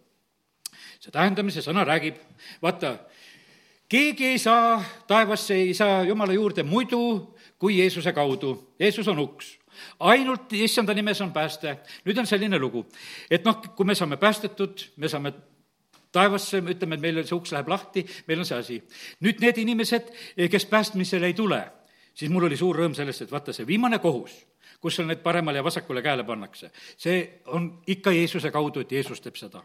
[1.02, 2.16] see tähendamise sõna räägib,
[2.62, 2.98] vaata,
[3.88, 8.74] keegi ei saa taevasse, ei saa Jumala juurde muidu kui Jeesuse kaudu.
[8.78, 9.58] Jeesus on uks
[9.98, 11.78] ainult issanda nimes on pääste.
[12.04, 12.86] nüüd on selline lugu,
[13.30, 15.32] et noh, kui me saame päästetud, me saame
[16.12, 18.80] taevasse, me ütleme, et meil see uks läheb lahti, meil on see asi.
[19.24, 20.12] nüüd need inimesed,
[20.50, 21.62] kes päästmisele ei tule,
[22.14, 24.42] siis mul oli suur rõõm sellest, et vaata, see viimane kohus
[24.82, 26.70] kus sul need paremale ja vasakule käele pannakse.
[26.96, 29.62] see on ikka Jeesuse kaudu, et Jeesus teeb seda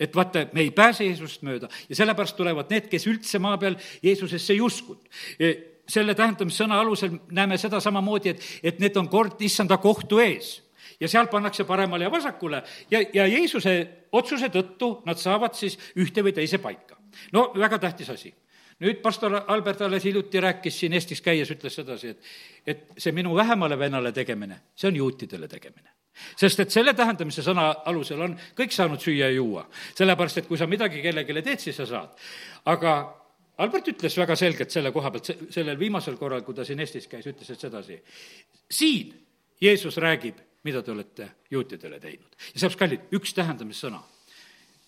[0.00, 3.76] et vaata, me ei pääse Jeesusest mööda ja sellepärast tulevad need, kes üldse maa peal
[4.02, 5.06] Jeesusesse ei uskunud.
[5.38, 5.52] E,
[5.90, 10.56] selle tähendamissõna alusel näeme seda samamoodi, et, et need on kord issanda kohtu ees
[11.00, 13.74] ja seal pannakse paremale ja vasakule ja, ja Jeesuse
[14.12, 16.98] otsuse tõttu nad saavad siis ühte või teise paika.
[17.32, 18.34] no väga tähtis asi
[18.80, 22.34] nüüd pastor Albert alles hiljuti rääkis siin Eestis käies, ütles sedasi, et,
[22.66, 25.96] et see minu vähemale vennale tegemine, see on juutidele tegemine
[26.36, 29.66] sest et selle tähendamise sõna alusel on kõik saanud süüa ja juua.
[29.94, 32.16] sellepärast, et kui sa midagi kellelegi teed, siis sa saad.
[32.64, 33.16] aga
[33.60, 37.26] Albert ütles väga selgelt selle koha pealt, sellel viimasel korral, kui ta siin Eestis käis,
[37.26, 37.98] ütles, et sedasi,
[38.70, 39.12] siin
[39.60, 42.30] Jeesus räägib, mida te olete juutidele teinud.
[42.54, 44.00] ja seepärast, kallid, üks tähendamissõna.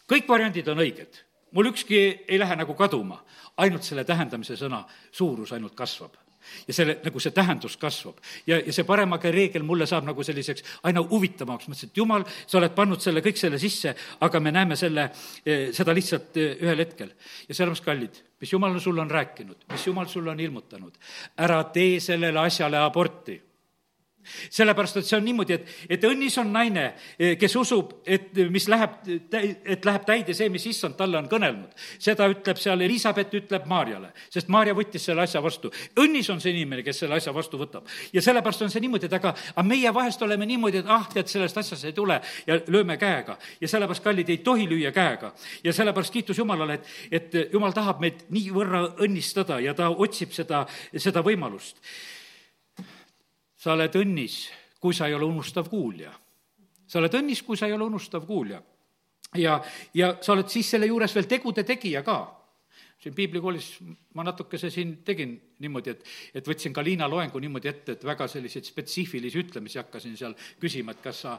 [0.08, 1.20] kõik variandid on õiged,
[1.52, 3.22] mul ükski ei lähe nagu kaduma,
[3.56, 4.82] ainult selle tähendamise sõna
[5.12, 6.18] suurus ainult kasvab.
[6.66, 8.16] Ja selle, nagu see tähendus kasvab.
[8.46, 12.58] ja, ja see paremaga reegel mulle saab nagu selliseks aina huvitavamaks, mõtlesin, et jumal, sa
[12.58, 15.04] oled pannud selle, kõik selle sisse, aga me näeme selle,
[15.46, 17.14] eh, seda lihtsalt eh, ühel hetkel.
[17.46, 20.98] ja sellepärast, kallid, mis jumal sulle on rääkinud, mis jumal sulle on ilmutanud,
[21.38, 23.38] ära tee sellele asjale aborti
[24.50, 26.84] sellepärast, et see on niimoodi, et, et õnnis on naine,
[27.18, 28.98] eh, kes usub, et mis läheb,
[29.32, 31.72] et läheb täide see, mis issand talle on kõnelnud.
[31.98, 35.70] seda ütleb seal Elizabeth, ütleb Maarjale, sest Maarja võttis selle asja vastu.
[35.96, 37.88] õnnis on see inimene, kes selle asja vastu võtab.
[38.12, 41.28] ja sellepärast on see niimoodi, et aga, aga meie vahest oleme niimoodi, et ah, tead,
[41.28, 43.38] sellest asjast ei tule ja lööme käega.
[43.60, 45.32] ja sellepärast, kallid, ei tohi lüüa käega.
[45.64, 50.66] ja sellepärast kiitus Jumalale, et, et Jumal tahab meid niivõrra õnnistada ja ta otsib seda,
[50.96, 51.76] seda võimalust
[53.62, 54.42] sa oled õnnis,
[54.82, 56.12] kui sa ei ole unustav kuulja.
[56.86, 58.62] sa oled õnnis, kui sa ei ole unustav kuulja.
[59.38, 59.60] ja,
[59.94, 62.20] ja sa oled siis selle juures veel tegude tegija ka
[63.02, 63.68] siin piiblikoolis
[64.14, 66.04] ma natukese siin tegin niimoodi, et,
[66.38, 70.94] et võtsin ka Liina loengu niimoodi ette, et väga selliseid spetsiifilisi ütlemisi hakkasin seal küsima,
[70.94, 71.32] et kas sa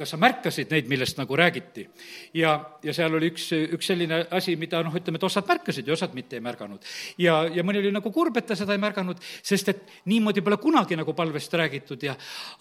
[0.00, 1.86] kas sa märkasid neid, millest nagu räägiti?
[2.34, 5.96] ja, ja seal oli üks, üks selline asi, mida noh, ütleme, et osad märkasid ja
[5.96, 6.86] osad mitte ei märganud.
[7.20, 10.60] ja, ja mõni oli nagu kurb, et ta seda ei märganud, sest et niimoodi pole
[10.62, 12.16] kunagi nagu palvest räägitud ja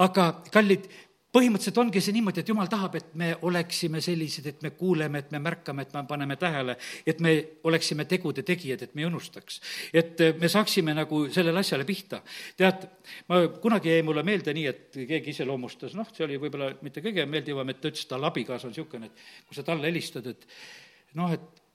[0.05, 0.89] aga kallid,
[1.33, 5.31] põhimõtteliselt ongi see niimoodi, et jumal tahab, et me oleksime sellised, et me kuuleme, et
[5.31, 6.75] me märkame, et me paneme tähele,
[7.05, 7.33] et me
[7.69, 9.61] oleksime tegude tegijad, et me ei unustaks.
[9.93, 12.21] et me saaksime nagu sellele asjale pihta.
[12.57, 12.87] tead,
[13.29, 17.25] ma, kunagi jäi mulle meelde nii, et keegi iseloomustas, noh, see oli võib-olla mitte kõige
[17.25, 20.47] meeldivam, et ta ütles, tal abikaasa on niisugune, et kui sa talle helistad, et
[21.13, 21.65] noh, et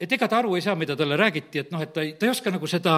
[0.00, 2.26] et ega ta aru ei saa, mida talle räägiti, et noh, et ta ei, ta
[2.26, 2.96] ei oska nagu seda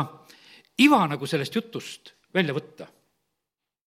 [0.79, 2.89] iva nagu sellest jutust välja võtta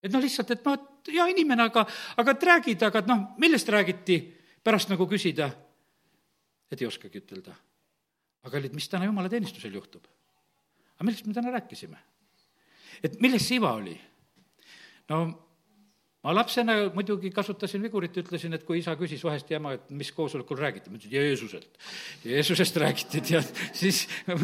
[0.03, 1.85] et noh, lihtsalt, et noh, et hea inimene, aga,
[2.21, 4.19] aga et räägid, aga et noh, millest räägiti,
[4.63, 5.49] pärast nagu küsida,
[6.69, 7.55] et ei oskagi ütelda.
[8.43, 10.07] aga kallid, mis täna jumalateenistusel juhtub?
[10.95, 11.99] aga millest me täna rääkisime?
[13.03, 13.97] et milles see iva oli?
[15.09, 15.48] no
[16.19, 20.09] ma lapsena muidugi kasutasin vigurit, ütlesin, et kui isa küsis vahest ja ema, et mis
[20.11, 21.79] koosolekul räägiti, ma ütlesin Jeesuselt.
[22.27, 23.47] Jeesusest räägiti, tead,
[23.77, 24.01] siis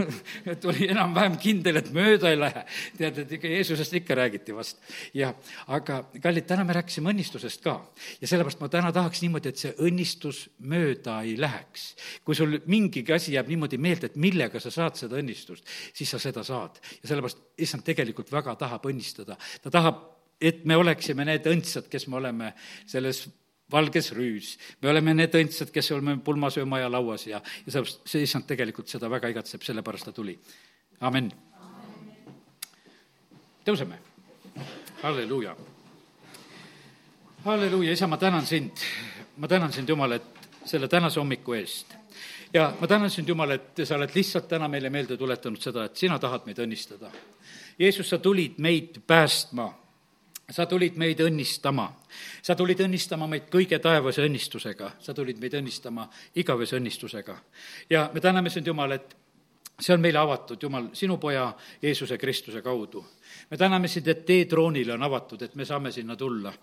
[0.63, 2.63] tuli enam-vähem kindel, et mööda ei lähe.
[2.95, 4.80] tead, et ikka Jeesusest ikka räägiti vast.
[5.13, 5.36] jah,
[5.67, 7.76] aga kallid, täna me rääkisime õnnistusest ka.
[8.21, 11.89] ja sellepärast ma täna tahaks niimoodi, et see õnnistus mööda ei läheks.
[12.23, 16.23] kui sul mingigi asi jääb niimoodi meelde, et millega sa saad seda õnnistust, siis sa
[16.23, 16.80] seda saad.
[17.03, 19.36] ja sellepärast issand tegelikult väga tahab õnnistada.
[19.59, 20.14] ta tahab
[20.45, 22.51] et me oleksime need õndsad, kes me oleme
[22.85, 23.25] selles
[23.71, 24.57] valges rüüs.
[24.81, 29.09] me oleme need õndsad, kes oleme pulmasöömaja lauas ja, ja sellepärast see issand tegelikult seda
[29.09, 30.37] väga igatseb, sellepärast ta tuli.
[30.99, 31.31] amin.
[33.65, 33.99] tõuseme.
[35.01, 35.55] halleluuja.
[37.43, 38.85] halleluuja, isa, ma tänan sind.
[39.37, 41.95] ma tänan sind, Jumal, et selle tänase hommiku eest
[42.53, 45.97] ja ma tänan sind, Jumal, et sa oled lihtsalt täna meile meelde tuletanud seda, et
[45.97, 47.09] sina tahad meid õnnistada.
[47.79, 49.67] Jeesus, sa tulid meid päästma
[50.51, 51.89] sa tulid meid õnnistama.
[52.41, 57.37] sa tulid õnnistama meid kõige taevase õnnistusega, sa tulid meid õnnistama igavese õnnistusega.
[57.89, 59.15] ja me täname sind, Jumal, et
[59.79, 63.05] see on meile avatud, Jumal, sinu poja Jeesuse Kristuse kaudu.
[63.49, 66.53] me täname sind, et tee troonile on avatud, et me saame sinna tulla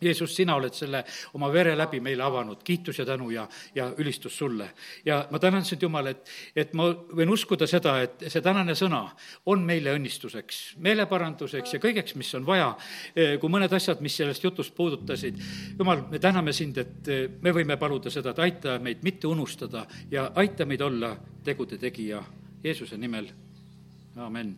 [0.00, 1.02] Jeesus, sina oled selle
[1.34, 4.70] oma vere läbi meile avanud, kiitus ja tänu ja, ja ülistus sulle.
[5.04, 9.02] ja ma tänan sind, Jumal, et, et ma võin uskuda seda, et see tänane sõna
[9.46, 12.74] on meile õnnistuseks, meeleparanduseks ja kõigeks, mis on vaja,
[13.16, 15.40] eh, kui mõned asjad, mis sellest jutust puudutasid.
[15.78, 19.86] Jumal, me täname sind, et eh, me võime paluda seda, et aita meid mitte unustada
[20.12, 22.22] ja aita meid olla tegude tegija
[22.64, 23.30] Jeesuse nimel,
[24.16, 24.56] amen